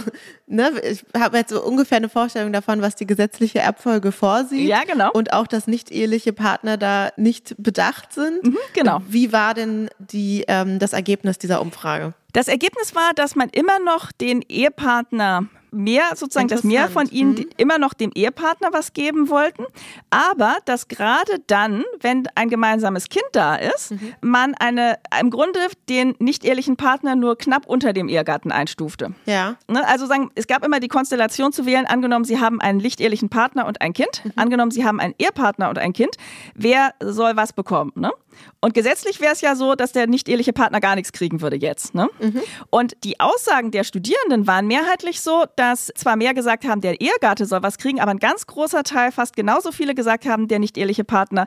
ne, 0.48 0.72
ich 0.82 1.04
habe 1.16 1.38
jetzt 1.38 1.50
so 1.50 1.62
ungefähr 1.62 1.98
eine 1.98 2.08
Vorstellung 2.08 2.52
davon, 2.52 2.82
was 2.82 2.96
die 2.96 3.06
gesetzliche 3.06 3.60
Erbfolge 3.60 4.10
vorsieht. 4.10 4.68
Ja, 4.68 4.82
genau. 4.84 5.10
Und 5.12 5.32
auch, 5.32 5.46
dass 5.46 5.68
nicht 5.68 5.92
eheliche 5.92 6.32
Partner 6.32 6.76
da 6.76 7.10
nicht 7.16 7.54
bedacht 7.56 8.12
sind. 8.12 8.42
Mhm, 8.42 8.58
genau. 8.74 9.00
Wie 9.06 9.32
war 9.32 9.54
denn 9.54 9.88
die, 9.98 10.44
ähm, 10.48 10.80
das 10.80 10.92
Ergebnis 10.92 11.38
dieser 11.38 11.62
Umfrage? 11.62 12.14
Das 12.32 12.48
Ergebnis 12.48 12.96
war, 12.96 13.12
dass 13.14 13.36
man 13.36 13.48
immer 13.50 13.78
noch 13.78 14.10
den 14.10 14.42
Ehepartner 14.42 15.46
mehr 15.72 16.16
sozusagen, 16.16 16.48
dass 16.48 16.64
mehr 16.64 16.88
von 16.88 17.08
ihnen 17.08 17.34
mhm. 17.34 17.46
immer 17.56 17.78
noch 17.78 17.94
dem 17.94 18.10
Ehepartner 18.14 18.68
was 18.72 18.92
geben 18.92 19.28
wollten, 19.28 19.64
aber 20.10 20.56
dass 20.64 20.88
gerade 20.88 21.40
dann, 21.46 21.84
wenn 22.00 22.26
ein 22.34 22.48
gemeinsames 22.48 23.08
Kind 23.08 23.24
da 23.32 23.56
ist, 23.56 23.92
mhm. 23.92 24.14
man 24.20 24.54
eine 24.54 24.98
im 25.20 25.30
Grunde 25.30 25.60
den 25.88 26.14
nicht 26.18 26.44
ehelichen 26.44 26.76
Partner 26.76 27.16
nur 27.16 27.36
knapp 27.36 27.66
unter 27.66 27.92
dem 27.92 28.08
Ehegatten 28.08 28.52
einstufte. 28.52 29.14
Ja. 29.26 29.56
Ne, 29.68 29.86
also 29.86 30.06
sagen, 30.06 30.30
es 30.34 30.46
gab 30.46 30.64
immer 30.64 30.80
die 30.80 30.88
Konstellation 30.88 31.52
zu 31.52 31.66
wählen, 31.66 31.86
angenommen, 31.86 32.24
sie 32.24 32.40
haben 32.40 32.60
einen 32.60 32.78
nicht 32.78 33.00
ehelichen 33.00 33.28
Partner 33.28 33.66
und 33.66 33.80
ein 33.80 33.92
Kind, 33.92 34.24
mhm. 34.24 34.32
angenommen, 34.36 34.70
sie 34.70 34.84
haben 34.84 35.00
einen 35.00 35.14
Ehepartner 35.18 35.68
und 35.68 35.78
ein 35.78 35.92
Kind, 35.92 36.16
wer 36.54 36.94
soll 37.00 37.36
was 37.36 37.52
bekommen? 37.52 37.92
Ne? 37.94 38.10
Und 38.60 38.74
gesetzlich 38.74 39.20
wäre 39.20 39.32
es 39.32 39.40
ja 39.40 39.56
so, 39.56 39.74
dass 39.74 39.92
der 39.92 40.06
nicht 40.06 40.28
eheliche 40.28 40.52
Partner 40.52 40.80
gar 40.80 40.94
nichts 40.94 41.12
kriegen 41.12 41.40
würde 41.40 41.56
jetzt. 41.56 41.94
Ne? 41.94 42.08
Mhm. 42.20 42.42
Und 42.70 42.96
die 43.04 43.20
Aussagen 43.20 43.70
der 43.70 43.84
Studierenden 43.84 44.46
waren 44.46 44.66
mehrheitlich 44.66 45.20
so, 45.20 45.44
dass 45.56 45.90
zwar 45.96 46.16
mehr 46.16 46.34
gesagt 46.34 46.64
haben, 46.64 46.80
der 46.80 47.00
Ehegatte 47.00 47.46
soll 47.46 47.62
was 47.62 47.78
kriegen, 47.78 48.00
aber 48.00 48.10
ein 48.10 48.18
ganz 48.18 48.46
großer 48.46 48.82
Teil, 48.82 49.12
fast 49.12 49.36
genauso 49.36 49.72
viele 49.72 49.94
gesagt 49.94 50.26
haben, 50.26 50.48
der 50.48 50.58
nicht 50.58 50.76
eheliche 50.76 51.04
Partner 51.04 51.46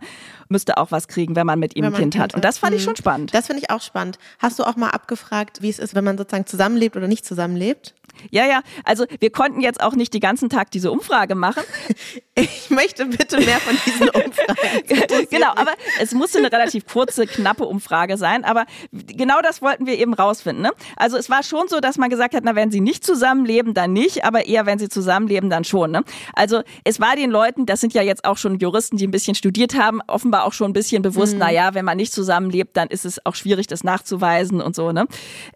müsste 0.49 0.77
auch 0.77 0.91
was 0.91 1.07
kriegen, 1.07 1.35
wenn 1.35 1.45
man 1.45 1.59
mit 1.59 1.75
ihm 1.75 1.85
ein 1.85 1.93
kind, 1.93 2.13
kind 2.13 2.23
hat. 2.23 2.33
Und 2.35 2.43
das 2.43 2.57
fand 2.57 2.71
mhm. 2.71 2.77
ich 2.77 2.83
schon 2.83 2.95
spannend. 2.95 3.33
Das 3.33 3.47
finde 3.47 3.61
ich 3.61 3.69
auch 3.69 3.81
spannend. 3.81 4.17
Hast 4.39 4.59
du 4.59 4.63
auch 4.63 4.75
mal 4.75 4.89
abgefragt, 4.89 5.61
wie 5.61 5.69
es 5.69 5.79
ist, 5.79 5.95
wenn 5.95 6.03
man 6.03 6.17
sozusagen 6.17 6.45
zusammenlebt 6.45 6.95
oder 6.95 7.07
nicht 7.07 7.25
zusammenlebt? 7.25 7.93
Ja, 8.31 8.45
ja. 8.45 8.61
Also 8.83 9.05
wir 9.19 9.31
konnten 9.31 9.61
jetzt 9.61 9.81
auch 9.81 9.95
nicht 9.95 10.13
den 10.13 10.21
ganzen 10.21 10.49
Tag 10.49 10.71
diese 10.71 10.91
Umfrage 10.91 11.35
machen. 11.35 11.63
Ich 12.35 12.71
möchte 12.71 13.05
bitte 13.05 13.39
mehr 13.41 13.59
von 13.59 13.77
diesen 13.85 14.09
Umfragen. 14.09 15.27
genau, 15.29 15.49
aber 15.49 15.73
es 16.01 16.13
musste 16.13 16.39
eine 16.39 16.51
relativ 16.51 16.72
kurze, 16.81 17.25
knappe 17.25 17.65
Umfrage 17.65 18.17
sein. 18.17 18.43
Aber 18.43 18.65
genau 18.91 19.41
das 19.41 19.61
wollten 19.61 19.85
wir 19.85 19.97
eben 19.97 20.13
rausfinden. 20.13 20.63
Ne? 20.63 20.71
Also 20.97 21.17
es 21.17 21.29
war 21.29 21.43
schon 21.43 21.67
so, 21.67 21.79
dass 21.79 21.97
man 21.97 22.09
gesagt 22.09 22.35
hat, 22.35 22.43
na, 22.43 22.55
wenn 22.55 22.71
sie 22.71 22.81
nicht 22.81 23.05
zusammenleben, 23.05 23.73
dann 23.73 23.93
nicht, 23.93 24.25
aber 24.25 24.45
eher, 24.45 24.65
wenn 24.65 24.79
sie 24.79 24.89
zusammenleben, 24.89 25.49
dann 25.49 25.63
schon. 25.63 25.91
Ne? 25.91 26.03
Also 26.33 26.61
es 26.83 26.99
war 26.99 27.15
den 27.15 27.31
Leuten, 27.31 27.65
das 27.65 27.81
sind 27.81 27.93
ja 27.93 28.01
jetzt 28.01 28.25
auch 28.25 28.37
schon 28.37 28.59
Juristen, 28.59 28.97
die 28.97 29.07
ein 29.07 29.11
bisschen 29.11 29.35
studiert 29.35 29.75
haben, 29.75 30.01
offenbar 30.07 30.45
auch 30.45 30.53
schon 30.53 30.71
ein 30.71 30.73
bisschen 30.73 31.01
bewusst, 31.01 31.33
mhm. 31.33 31.39
naja, 31.39 31.73
wenn 31.73 31.85
man 31.85 31.97
nicht 31.97 32.13
zusammenlebt, 32.13 32.75
dann 32.77 32.89
ist 32.89 33.05
es 33.05 33.25
auch 33.25 33.35
schwierig, 33.35 33.67
das 33.67 33.83
nachzuweisen 33.83 34.61
und 34.61 34.75
so, 34.75 34.91
ne? 34.91 35.07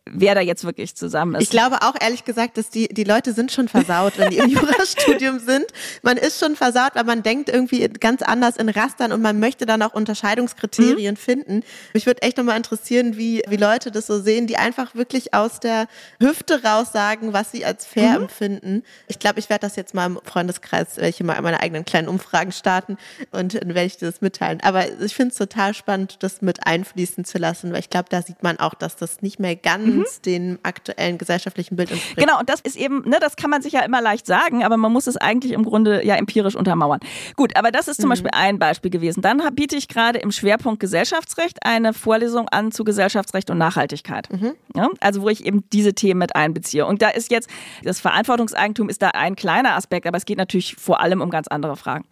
Wer 0.09 0.35
da 0.35 0.41
jetzt 0.41 0.63
wirklich 0.63 0.95
zusammen 0.95 1.35
ist. 1.35 1.43
Ich 1.43 1.49
glaube 1.49 1.81
auch 1.81 1.95
ehrlich 1.99 2.23
gesagt, 2.23 2.37
gesagt, 2.37 2.57
dass 2.57 2.69
die, 2.69 2.87
die 2.87 3.03
Leute 3.03 3.33
sind 3.33 3.51
schon 3.51 3.67
versaut, 3.67 4.13
wenn 4.17 4.29
die 4.29 4.37
im 4.37 4.49
Jurastudium 4.49 5.39
sind. 5.39 5.65
Man 6.03 6.17
ist 6.17 6.39
schon 6.39 6.55
versaut, 6.55 6.91
weil 6.93 7.03
man 7.03 7.23
denkt 7.23 7.49
irgendwie 7.49 7.87
ganz 7.87 8.21
anders 8.21 8.57
in 8.57 8.69
Rastern 8.69 9.11
und 9.11 9.21
man 9.21 9.39
möchte 9.39 9.65
dann 9.65 9.81
auch 9.81 9.93
Unterscheidungskriterien 9.93 11.06
mhm. 11.06 11.06
Finden. 11.15 11.63
Mich 11.93 12.05
würde 12.05 12.21
echt 12.21 12.37
nochmal 12.37 12.57
interessieren, 12.57 13.17
wie, 13.17 13.43
wie 13.47 13.57
Leute 13.57 13.91
das 13.91 14.07
so 14.07 14.19
sehen, 14.19 14.47
die 14.47 14.57
einfach 14.57 14.95
wirklich 14.95 15.33
aus 15.33 15.59
der 15.59 15.87
Hüfte 16.19 16.63
raus 16.63 16.91
sagen, 16.91 17.33
was 17.33 17.51
sie 17.51 17.65
als 17.65 17.85
fair 17.85 18.17
mhm. 18.17 18.23
empfinden. 18.23 18.83
Ich 19.07 19.19
glaube, 19.19 19.39
ich 19.39 19.49
werde 19.49 19.61
das 19.61 19.75
jetzt 19.75 19.93
mal 19.93 20.05
im 20.07 20.19
Freundeskreis, 20.23 20.97
welche 20.97 21.23
mal 21.23 21.41
meine 21.41 21.61
eigenen 21.61 21.85
kleinen 21.85 22.07
Umfragen 22.07 22.51
starten 22.51 22.97
und 23.31 23.53
dann 23.53 23.69
werde 23.69 23.85
ich 23.85 23.97
dir 23.97 24.07
das 24.07 24.21
mitteilen. 24.21 24.59
Aber 24.61 24.85
ich 25.01 25.15
finde 25.15 25.31
es 25.31 25.37
total 25.37 25.73
spannend, 25.73 26.17
das 26.19 26.41
mit 26.41 26.65
einfließen 26.65 27.25
zu 27.25 27.37
lassen, 27.37 27.71
weil 27.71 27.79
ich 27.79 27.89
glaube, 27.89 28.09
da 28.09 28.21
sieht 28.21 28.43
man 28.43 28.59
auch, 28.59 28.73
dass 28.73 28.95
das 28.95 29.21
nicht 29.21 29.39
mehr 29.39 29.55
ganz 29.55 29.85
mhm. 29.85 30.21
dem 30.25 30.59
aktuellen 30.63 31.17
gesellschaftlichen 31.17 31.75
Bild 31.75 31.91
entspricht. 31.91 32.17
Genau, 32.17 32.39
und 32.39 32.49
das 32.49 32.61
ist 32.61 32.75
eben, 32.75 33.07
ne, 33.07 33.17
das 33.19 33.35
kann 33.35 33.49
man 33.49 33.61
sich 33.61 33.73
ja 33.73 33.81
immer 33.81 34.01
leicht 34.01 34.25
sagen, 34.25 34.63
aber 34.63 34.77
man 34.77 34.91
muss 34.91 35.07
es 35.07 35.17
eigentlich 35.17 35.51
im 35.51 35.63
Grunde 35.63 36.05
ja 36.05 36.15
empirisch 36.15 36.55
untermauern. 36.55 36.99
Gut, 37.35 37.55
aber 37.55 37.71
das 37.71 37.87
ist 37.87 37.97
zum 37.97 38.07
mhm. 38.07 38.11
Beispiel 38.11 38.31
ein 38.33 38.59
Beispiel 38.59 38.91
gewesen. 38.91 39.21
Dann 39.21 39.41
biete 39.55 39.75
ich 39.75 39.87
gerade 39.87 40.19
im 40.19 40.31
Schwerpunkt 40.31 40.79
Gesellschaftsrecht 40.97 41.59
eine 41.63 41.93
Vorlesung 41.93 42.49
an 42.49 42.71
zu 42.71 42.83
Gesellschaftsrecht 42.83 43.51
und 43.51 43.59
Nachhaltigkeit. 43.59 44.31
Mhm. 44.31 44.55
Ja, 44.75 44.89
also 44.99 45.21
wo 45.21 45.29
ich 45.29 45.45
eben 45.45 45.63
diese 45.71 45.93
Themen 45.93 46.17
mit 46.17 46.35
einbeziehe. 46.35 46.87
Und 46.87 47.03
da 47.03 47.09
ist 47.09 47.29
jetzt, 47.29 47.49
das 47.83 47.99
Verantwortungseigentum 47.99 48.89
ist 48.89 49.03
da 49.03 49.09
ein 49.09 49.35
kleiner 49.35 49.75
Aspekt, 49.75 50.07
aber 50.07 50.17
es 50.17 50.25
geht 50.25 50.39
natürlich 50.39 50.75
vor 50.75 50.99
allem 50.99 51.21
um 51.21 51.29
ganz 51.29 51.47
andere 51.47 51.75
Fragen. 51.75 52.05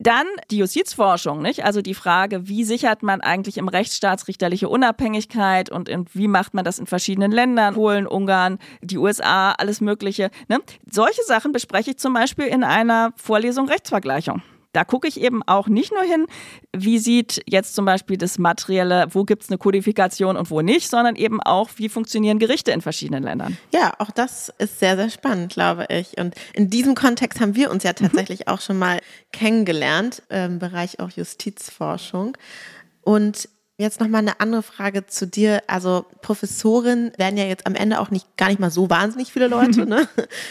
Dann 0.00 0.26
die 0.50 0.58
Justizforschung, 0.58 1.40
nicht? 1.40 1.64
Also 1.64 1.82
die 1.82 1.94
Frage, 1.94 2.48
wie 2.48 2.64
sichert 2.64 3.04
man 3.04 3.20
eigentlich 3.20 3.58
im 3.58 3.68
Rechtsstaat 3.68 4.26
richterliche 4.26 4.68
Unabhängigkeit 4.68 5.70
und 5.70 5.88
wie 6.12 6.26
macht 6.26 6.52
man 6.52 6.64
das 6.64 6.80
in 6.80 6.86
verschiedenen 6.86 7.30
Ländern, 7.30 7.74
Polen, 7.74 8.08
Ungarn, 8.08 8.58
die 8.82 8.98
USA, 8.98 9.52
alles 9.52 9.80
Mögliche. 9.80 10.30
Ne? 10.48 10.58
Solche 10.90 11.22
Sachen 11.22 11.52
bespreche 11.52 11.90
ich 11.90 11.98
zum 11.98 12.14
Beispiel 12.14 12.46
in 12.46 12.64
einer 12.64 13.12
Vorlesung 13.16 13.68
Rechtsvergleichung. 13.68 14.42
Da 14.72 14.84
gucke 14.84 15.08
ich 15.08 15.20
eben 15.20 15.42
auch 15.46 15.68
nicht 15.68 15.92
nur 15.92 16.02
hin, 16.02 16.26
wie 16.76 16.98
sieht 16.98 17.42
jetzt 17.46 17.74
zum 17.74 17.84
Beispiel 17.84 18.16
das 18.16 18.38
Materielle, 18.38 19.06
wo 19.10 19.24
gibt 19.24 19.42
es 19.42 19.48
eine 19.48 19.58
Kodifikation 19.58 20.36
und 20.36 20.50
wo 20.50 20.60
nicht, 20.60 20.88
sondern 20.88 21.16
eben 21.16 21.42
auch, 21.42 21.70
wie 21.76 21.88
funktionieren 21.88 22.38
Gerichte 22.38 22.70
in 22.70 22.80
verschiedenen 22.80 23.22
Ländern. 23.22 23.56
Ja, 23.72 23.92
auch 23.98 24.10
das 24.10 24.52
ist 24.58 24.78
sehr, 24.78 24.96
sehr 24.96 25.10
spannend, 25.10 25.52
glaube 25.52 25.86
ich. 25.88 26.18
Und 26.18 26.34
in 26.52 26.70
diesem 26.70 26.94
Kontext 26.94 27.40
haben 27.40 27.54
wir 27.56 27.70
uns 27.70 27.82
ja 27.82 27.92
tatsächlich 27.92 28.40
mhm. 28.40 28.48
auch 28.48 28.60
schon 28.60 28.78
mal 28.78 29.00
kennengelernt, 29.32 30.22
im 30.28 30.58
Bereich 30.58 31.00
auch 31.00 31.10
Justizforschung. 31.10 32.36
Und 33.02 33.48
Jetzt 33.80 33.98
nochmal 33.98 34.20
eine 34.20 34.40
andere 34.40 34.62
Frage 34.62 35.06
zu 35.06 35.26
dir. 35.26 35.62
Also 35.66 36.04
Professorin 36.20 37.12
werden 37.16 37.38
ja 37.38 37.44
jetzt 37.44 37.66
am 37.66 37.74
Ende 37.74 37.98
auch 37.98 38.10
nicht 38.10 38.36
gar 38.36 38.48
nicht 38.48 38.60
mal 38.60 38.70
so 38.70 38.90
wahnsinnig 38.90 39.32
viele 39.32 39.48
Leute. 39.48 39.70
Ne? 39.90 40.06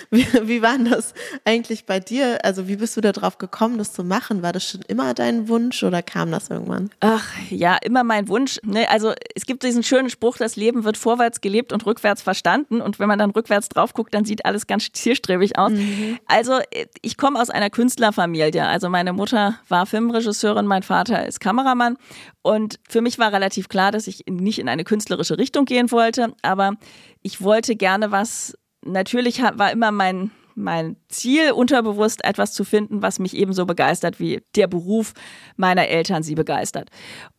Wie, 0.10 0.26
wie 0.44 0.62
war 0.62 0.78
das 0.80 1.14
eigentlich 1.46 1.86
bei 1.86 2.00
dir? 2.00 2.44
Also 2.44 2.68
wie 2.68 2.78
bist 2.78 2.98
du 2.98 3.02
da 3.02 3.12
drauf 3.12 3.38
gekommen, 3.38 3.78
das 3.78 3.94
zu 3.94 4.04
machen? 4.04 4.42
War 4.42 4.52
das 4.52 4.68
schon 4.68 4.82
immer 4.88 5.14
dein 5.14 5.48
Wunsch 5.48 5.84
oder 5.84 6.02
kam 6.02 6.32
das 6.32 6.50
irgendwann? 6.50 6.90
Ach 7.00 7.26
ja, 7.50 7.78
immer 7.84 8.04
mein 8.04 8.28
Wunsch. 8.28 8.60
Ne? 8.64 8.90
Also 8.90 9.14
es 9.36 9.46
gibt 9.46 9.64
diesen 9.64 9.84
schönen 9.84 10.10
Spruch, 10.10 10.38
das 10.38 10.56
Leben 10.56 10.84
wird 10.84 10.98
vorwärts 10.98 11.42
gelebt 11.42 11.72
und 11.72 11.86
rückwärts 11.86 12.24
verstanden. 12.24 12.82
Und 12.82 13.00
wenn 13.00 13.08
man 13.08 13.20
dann 13.20 13.30
rückwärts 13.30 13.70
drauf 13.70 13.94
guckt, 13.94 14.14
dann 14.14 14.26
sieht 14.26 14.46
alles 14.46 14.66
ganz 14.66 14.92
zielstrebig 14.92 15.58
aus. 15.60 15.72
Mhm. 15.72 16.18
Also 16.26 16.60
ich 17.02 17.16
komme 17.16 17.40
aus 17.40 17.52
einer 17.52 17.70
Künstlerfamilie. 17.70 18.66
Also 18.66 18.90
meine 18.90 19.14
Mutter 19.14 19.60
war 19.70 19.86
Filmregisseurin, 19.86 20.66
mein 20.66 20.84
Vater 20.84 21.28
ist 21.28 21.40
Kameramann. 21.40 21.98
Und 22.42 22.80
für 22.88 23.02
mich 23.02 23.20
war 23.20 23.34
relativ 23.34 23.68
klar, 23.70 23.92
dass 23.92 24.08
ich 24.08 24.24
nicht 24.30 24.60
in 24.60 24.70
eine 24.70 24.84
künstlerische 24.84 25.38
Richtung 25.38 25.66
gehen 25.66 25.92
wollte, 25.92 26.34
aber 26.42 26.74
ich 27.22 27.42
wollte 27.42 27.76
gerne 27.76 28.12
was, 28.12 28.58
natürlich 28.84 29.42
war 29.42 29.72
immer 29.72 29.92
mein, 29.92 30.32
mein 30.56 30.96
Ziel, 31.10 31.52
unterbewusst 31.52 32.24
etwas 32.24 32.54
zu 32.54 32.64
finden, 32.64 33.02
was 33.02 33.20
mich 33.20 33.36
ebenso 33.36 33.66
begeistert, 33.66 34.20
wie 34.20 34.42
der 34.56 34.68
Beruf 34.68 35.14
meiner 35.58 35.88
Eltern 35.88 36.24
sie 36.24 36.36
begeistert. 36.36 36.90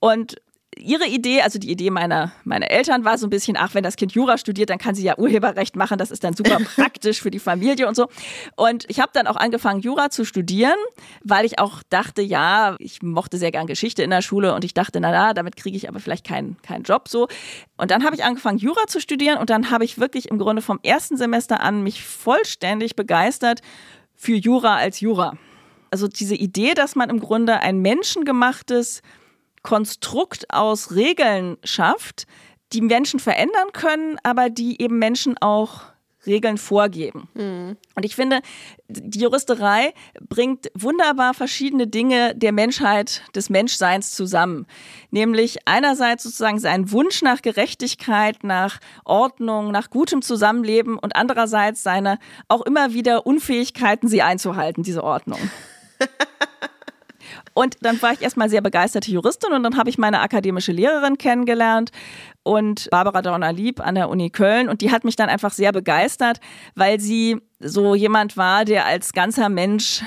Und 0.01 0.37
ihre 0.77 1.07
Idee, 1.07 1.43
also 1.43 1.59
die 1.59 1.71
Idee 1.71 1.91
meiner, 1.91 2.33
meiner 2.45 2.71
Eltern 2.71 3.05
war 3.05 3.19
so 3.19 3.27
ein 3.27 3.31
bisschen, 3.31 3.57
ach, 3.57 3.75
wenn 3.75 3.83
das 3.83 3.97
Kind 3.97 4.13
Jura 4.13 4.39
studiert, 4.39 4.71
dann 4.71 4.79
kann 4.79 4.95
sie 4.95 5.03
ja 5.03 5.19
Urheberrecht 5.19 5.75
machen, 5.77 5.99
das 5.99 6.11
ist 6.11 6.23
dann 6.23 6.35
super 6.35 6.59
praktisch 6.77 7.21
für 7.21 7.31
die 7.31 7.39
Familie 7.39 7.89
und 7.89 7.97
so. 7.97 8.09
Und 8.57 8.85
ich 8.89 9.01
habe 9.01 9.11
dann 9.13 9.27
auch 9.27 9.37
angefangen, 9.37 9.81
Jura 9.81 10.11
zu 10.11 10.25
studieren, 10.25 10.77
weil 11.23 11.45
ich 11.45 11.59
auch 11.59 11.83
dachte, 11.91 12.23
ja, 12.23 12.77
ich 12.79 13.03
mochte 13.03 13.37
sehr 13.37 13.51
gern 13.51 13.67
Geschichte 13.67 14.03
in 14.03 14.11
der 14.11 14.23
Schule 14.23 14.55
und 14.55 14.65
ich 14.65 14.75
dachte, 14.75 15.01
na 15.01 15.13
ja, 15.13 15.35
damit 15.35 15.57
kriege 15.57 15.77
ich 15.77 15.89
aber 15.89 16.01
vielleicht 16.01 16.27
keinen 16.27 16.57
keinen 16.63 16.85
Job 16.85 17.09
so. 17.09 17.29
Und 17.77 17.91
dann 17.91 18.05
habe 18.05 18.15
ich 18.15 18.25
angefangen, 18.25 18.59
Jura 18.59 18.87
zu 18.87 19.01
studieren 19.01 19.39
und 19.39 19.51
dann 19.51 19.71
habe 19.71 19.85
ich 19.85 19.99
wirklich 19.99 20.31
im 20.31 20.39
Grunde 20.39 20.63
vom 20.63 20.79
ersten 20.83 21.17
Semester 21.17 21.61
an 21.61 21.83
mich 21.83 22.05
vollständig 22.05 22.95
begeistert 22.97 23.61
für 24.15 24.35
Jura 24.35 24.77
als 24.77 25.01
Jura. 25.01 25.37
Also 25.91 26.07
diese 26.07 26.37
Idee, 26.37 26.75
dass 26.75 26.95
man 26.95 27.11
im 27.11 27.19
Grunde 27.19 27.61
ein 27.61 27.81
menschengemachtes 27.81 29.03
Konstrukt 29.63 30.53
aus 30.53 30.95
Regeln 30.95 31.57
schafft, 31.65 32.27
die 32.73 32.81
Menschen 32.81 33.21
verändern 33.21 33.73
können, 33.73 34.19
aber 34.23 34.49
die 34.49 34.81
eben 34.81 34.99
Menschen 34.99 35.37
auch 35.39 35.91
Regeln 36.27 36.59
vorgeben. 36.59 37.29
Mhm. 37.35 37.77
Und 37.95 38.05
ich 38.05 38.15
finde, 38.15 38.41
die 38.89 39.21
Juristerei 39.21 39.95
bringt 40.29 40.71
wunderbar 40.75 41.35
verschiedene 41.35 41.87
Dinge 41.87 42.35
der 42.35 42.53
Menschheit, 42.53 43.23
des 43.35 43.49
Menschseins 43.49 44.13
zusammen. 44.13 44.67
Nämlich 45.11 45.59
einerseits 45.67 46.25
sozusagen 46.25 46.59
seinen 46.59 46.93
Wunsch 46.93 47.23
nach 47.23 47.41
Gerechtigkeit, 47.43 48.45
nach 48.45 48.81
Ordnung, 49.05 49.71
nach 49.71 49.91
gutem 49.91 50.21
Zusammenleben 50.21 50.99
und 50.99 51.17
andererseits 51.17 51.83
seine 51.83 52.19
auch 52.49 52.63
immer 52.63 52.93
wieder 52.93 53.27
Unfähigkeiten, 53.27 54.09
sie 54.09 54.23
einzuhalten, 54.23 54.83
diese 54.83 55.03
Ordnung. 55.03 55.41
Und 57.55 57.77
dann 57.83 58.01
war 58.01 58.13
ich 58.13 58.23
erstmal 58.23 58.49
sehr 58.49 58.61
begeisterte 58.61 59.11
Juristin 59.11 59.53
und 59.53 59.63
dann 59.63 59.77
habe 59.77 59.91
ich 59.91 59.99
meine 59.99 60.21
akademische 60.21 60.73
Lehrerin 60.73 61.19
kennengelernt 61.19 61.91
und 62.43 62.89
Barbara 62.91 63.23
Dorner-Lieb 63.23 63.81
an 63.81 63.97
der 63.97 64.09
Uni 64.09 64.31
Köln 64.31 64.69
und 64.69 64.81
die 64.81 64.91
hat 64.91 65.05
mich 65.05 65.17
dann 65.17 65.29
einfach 65.29 65.53
sehr 65.53 65.73
begeistert, 65.73 66.41
weil 66.75 67.01
sie 67.01 67.41
so 67.59 67.95
jemand 67.95 68.37
war, 68.37 68.65
der 68.65 68.87
als 68.87 69.13
ganzer 69.13 69.49
Mensch 69.49 70.03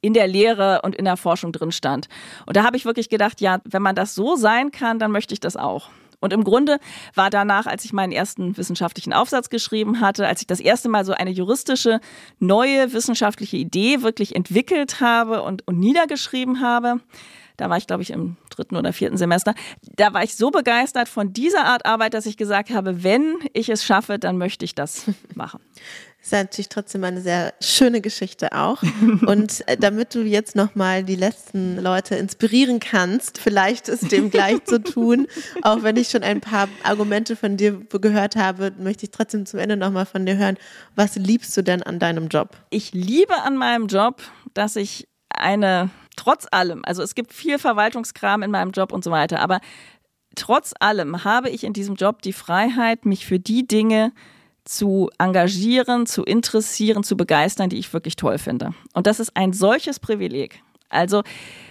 in 0.00 0.14
der 0.14 0.26
Lehre 0.26 0.80
und 0.82 0.94
in 0.94 1.04
der 1.04 1.16
Forschung 1.16 1.52
drin 1.52 1.72
stand. 1.72 2.08
Und 2.46 2.56
da 2.56 2.64
habe 2.64 2.76
ich 2.76 2.84
wirklich 2.84 3.08
gedacht, 3.08 3.40
ja, 3.40 3.60
wenn 3.64 3.82
man 3.82 3.94
das 3.94 4.14
so 4.14 4.36
sein 4.36 4.70
kann, 4.70 4.98
dann 4.98 5.10
möchte 5.10 5.34
ich 5.34 5.40
das 5.40 5.56
auch. 5.56 5.90
Und 6.20 6.32
im 6.32 6.44
Grunde 6.44 6.78
war 7.14 7.30
danach, 7.30 7.66
als 7.66 7.84
ich 7.84 7.92
meinen 7.92 8.12
ersten 8.12 8.56
wissenschaftlichen 8.56 9.12
Aufsatz 9.12 9.48
geschrieben 9.48 10.00
hatte, 10.00 10.26
als 10.26 10.40
ich 10.42 10.46
das 10.46 10.60
erste 10.60 10.88
Mal 10.88 11.04
so 11.04 11.12
eine 11.12 11.30
juristische, 11.30 12.00
neue 12.38 12.92
wissenschaftliche 12.92 13.56
Idee 13.56 14.02
wirklich 14.02 14.36
entwickelt 14.36 15.00
habe 15.00 15.42
und, 15.42 15.66
und 15.66 15.78
niedergeschrieben 15.78 16.60
habe, 16.60 17.00
da 17.60 17.68
war 17.68 17.76
ich, 17.76 17.86
glaube 17.86 18.02
ich, 18.02 18.10
im 18.10 18.38
dritten 18.48 18.76
oder 18.76 18.94
vierten 18.94 19.18
Semester. 19.18 19.54
Da 19.82 20.14
war 20.14 20.24
ich 20.24 20.34
so 20.34 20.50
begeistert 20.50 21.10
von 21.10 21.34
dieser 21.34 21.66
Art 21.66 21.84
Arbeit, 21.84 22.14
dass 22.14 22.24
ich 22.24 22.38
gesagt 22.38 22.70
habe, 22.70 23.02
wenn 23.04 23.36
ich 23.52 23.68
es 23.68 23.84
schaffe, 23.84 24.18
dann 24.18 24.38
möchte 24.38 24.64
ich 24.64 24.74
das 24.74 25.04
machen. 25.34 25.60
Das 26.20 26.26
ist 26.26 26.32
natürlich 26.32 26.68
trotzdem 26.68 27.02
eine 27.04 27.22
sehr 27.22 27.54
schöne 27.62 28.02
Geschichte 28.02 28.52
auch. 28.52 28.82
Und 29.26 29.66
äh, 29.66 29.78
damit 29.78 30.14
du 30.14 30.20
jetzt 30.20 30.54
nochmal 30.54 31.02
die 31.02 31.16
letzten 31.16 31.78
Leute 31.78 32.14
inspirieren 32.16 32.78
kannst, 32.78 33.38
vielleicht 33.38 33.88
es 33.88 34.00
dem 34.00 34.30
gleich 34.30 34.62
zu 34.64 34.82
tun, 34.82 35.26
auch 35.62 35.82
wenn 35.82 35.96
ich 35.96 36.10
schon 36.10 36.22
ein 36.22 36.42
paar 36.42 36.68
Argumente 36.82 37.36
von 37.36 37.56
dir 37.56 37.80
gehört 37.90 38.36
habe, 38.36 38.72
möchte 38.78 39.06
ich 39.06 39.12
trotzdem 39.12 39.46
zum 39.46 39.60
Ende 39.60 39.78
nochmal 39.78 40.04
von 40.04 40.26
dir 40.26 40.36
hören. 40.36 40.58
Was 40.94 41.16
liebst 41.16 41.56
du 41.56 41.62
denn 41.62 41.82
an 41.82 41.98
deinem 41.98 42.28
Job? 42.28 42.50
Ich 42.68 42.92
liebe 42.92 43.40
an 43.42 43.56
meinem 43.56 43.86
Job, 43.86 44.20
dass 44.52 44.76
ich 44.76 45.08
eine, 45.30 45.88
trotz 46.16 46.46
allem, 46.50 46.84
also 46.84 47.02
es 47.02 47.14
gibt 47.14 47.32
viel 47.32 47.58
Verwaltungskram 47.58 48.42
in 48.42 48.50
meinem 48.50 48.72
Job 48.72 48.92
und 48.92 49.02
so 49.02 49.10
weiter, 49.10 49.40
aber 49.40 49.60
trotz 50.36 50.74
allem 50.80 51.24
habe 51.24 51.48
ich 51.48 51.64
in 51.64 51.72
diesem 51.72 51.94
Job 51.94 52.20
die 52.20 52.34
Freiheit, 52.34 53.06
mich 53.06 53.24
für 53.24 53.38
die 53.38 53.66
Dinge 53.66 54.12
zu 54.70 55.10
engagieren, 55.18 56.06
zu 56.06 56.22
interessieren, 56.22 57.02
zu 57.02 57.16
begeistern, 57.16 57.70
die 57.70 57.78
ich 57.78 57.92
wirklich 57.92 58.14
toll 58.14 58.38
finde. 58.38 58.72
Und 58.94 59.08
das 59.08 59.18
ist 59.18 59.36
ein 59.36 59.52
solches 59.52 59.98
Privileg. 59.98 60.62
Also 60.88 61.24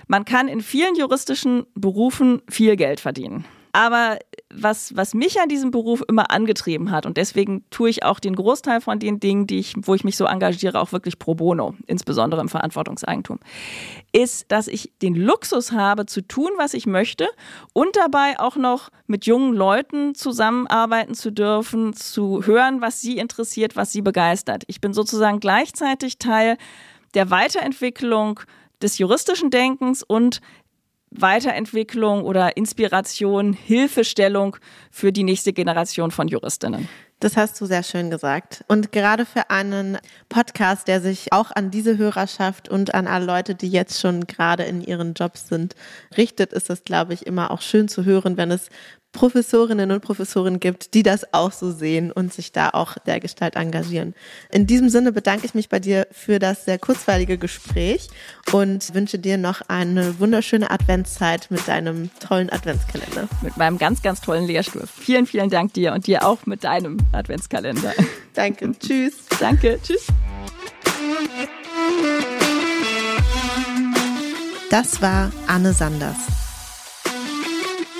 man 0.07 0.25
kann 0.25 0.49
in 0.49 0.59
vielen 0.59 0.95
juristischen 0.97 1.65
Berufen 1.75 2.41
viel 2.49 2.75
Geld 2.75 2.99
verdienen. 2.99 3.45
Aber 3.71 4.17
was, 4.51 4.95
was 4.95 5.13
mich 5.13 5.39
an 5.39 5.47
diesem 5.47 5.69
Beruf 5.69 6.03
immer 6.08 6.32
angetrieben 6.32 6.89
hat, 6.89 7.05
und 7.05 7.17
deswegen 7.17 7.63
tue 7.69 7.89
ich 7.89 8.03
auch 8.03 8.19
den 8.19 8.36
Großteil 8.36 8.82
von 8.82 8.97
den 8.99 9.19
Dingen, 9.19 9.45
die 9.45 9.60
ich, 9.60 9.75
wo 9.77 9.93
ich 9.93 10.03
mich 10.03 10.17
so 10.17 10.25
engagiere, 10.25 10.79
auch 10.79 10.91
wirklich 10.91 11.19
pro 11.19 11.36
bono, 11.36 11.75
insbesondere 11.86 12.41
im 12.41 12.49
Verantwortungseigentum, 12.49 13.39
ist, 14.12 14.51
dass 14.51 14.67
ich 14.67 14.91
den 15.01 15.15
Luxus 15.15 15.71
habe, 15.71 16.08
zu 16.08 16.21
tun, 16.21 16.49
was 16.58 16.73
ich 16.73 16.88
möchte 16.88 17.27
und 17.73 17.95
dabei 17.95 18.39
auch 18.39 18.55
noch 18.55 18.89
mit 19.05 19.25
jungen 19.25 19.53
Leuten 19.53 20.15
zusammenarbeiten 20.15 21.13
zu 21.13 21.32
dürfen, 21.32 21.93
zu 21.93 22.45
hören, 22.45 22.82
was 22.82 23.01
sie 23.01 23.17
interessiert, 23.17 23.75
was 23.75 23.91
sie 23.91 24.01
begeistert. 24.01 24.63
Ich 24.67 24.82
bin 24.82 24.93
sozusagen 24.93 25.39
gleichzeitig 25.39 26.17
Teil 26.17 26.58
der 27.13 27.29
Weiterentwicklung 27.29 28.39
des 28.82 28.97
juristischen 28.97 29.49
Denkens 29.49 30.03
und 30.03 30.41
Weiterentwicklung 31.12 32.24
oder 32.24 32.56
Inspiration, 32.58 33.54
Hilfestellung 33.54 34.58
für 34.91 35.12
die 35.12 35.24
nächste 35.24 35.54
Generation 35.54 36.12
von 36.12 36.28
Juristinnen. 36.28 36.88
Das 37.19 37.36
hast 37.36 37.60
du 37.60 37.65
sehr 37.65 37.84
schön 37.84 38.10
gesagt. 38.10 38.63
Und 38.69 38.93
gerade 38.93 39.26
für 39.26 39.50
einen 39.50 39.98
Podcast, 40.30 40.88
der 40.88 41.02
sich 41.02 41.34
auch 41.34 41.52
an 41.52 41.69
diese 41.69 41.98
Hörerschaft 41.98 42.69
und 42.69 42.93
an 42.93 43.08
alle 43.08 43.26
Leute, 43.26 43.56
die 43.56 43.67
jetzt 43.67 44.00
schon 44.00 44.26
gerade 44.26 44.63
in 44.63 44.82
ihren 44.82 45.15
Jobs 45.15 45.50
sind, 45.50 45.76
richtet, 46.15 46.54
ist 46.54 46.69
es, 46.69 46.86
glaube 46.86 47.13
ich, 47.13 47.28
immer 47.28 47.52
auch 47.52 47.62
schön 47.62 47.89
zu 47.89 48.06
hören, 48.06 48.38
wenn 48.38 48.52
es 48.52 48.69
Professorinnen 49.12 49.91
und 49.91 50.02
Professoren 50.02 50.60
gibt, 50.60 50.93
die 50.93 51.04
das 51.04 51.34
auch 51.34 51.52
so 51.52 51.72
sehen 51.72 52.12
und 52.12 52.32
sich 52.32 52.52
da 52.52 52.69
auch 52.69 52.98
der 53.00 53.19
Gestalt 53.19 53.56
engagieren. 53.56 54.13
In 54.52 54.67
diesem 54.67 54.89
Sinne 54.89 55.12
bedanke 55.12 55.45
ich 55.45 55.56
mich 55.56 55.67
bei 55.67 55.80
dir 55.80 56.08
für 56.12 56.38
das 56.38 56.65
sehr 56.65 56.78
kurzweilige 56.78 57.38
Gespräch 57.38 58.10
und 58.52 58.93
wünsche 58.93 59.17
dir 59.17 59.38
noch 59.38 59.62
eine 59.67 60.19
wunderschöne 60.19 60.69
Adventszeit 60.69 61.48
mit 61.50 61.67
deinem 61.67 62.12
tollen 62.19 62.52
Adventskalender. 62.52 63.28
Mit 63.41 63.58
meinem 63.58 63.78
ganz, 63.78 64.02
ganz 64.02 64.22
tollen 64.22 64.45
Lehrstuhl. 64.45 64.84
Vielen, 64.88 65.26
vielen 65.26 65.50
Dank 65.50 65.74
dir 65.74 65.93
und 65.93 66.06
dir 66.06 66.26
auch 66.26 66.45
mit 66.45 66.63
deinem 66.63 66.98
Adventskalender. 67.12 67.93
Danke. 68.34 68.74
Tschüss. 68.80 69.13
Danke. 69.39 69.80
Tschüss. 69.82 70.06
Das 74.69 75.02
war 75.02 75.32
Anne 75.48 75.74
Sanders. 75.74 76.48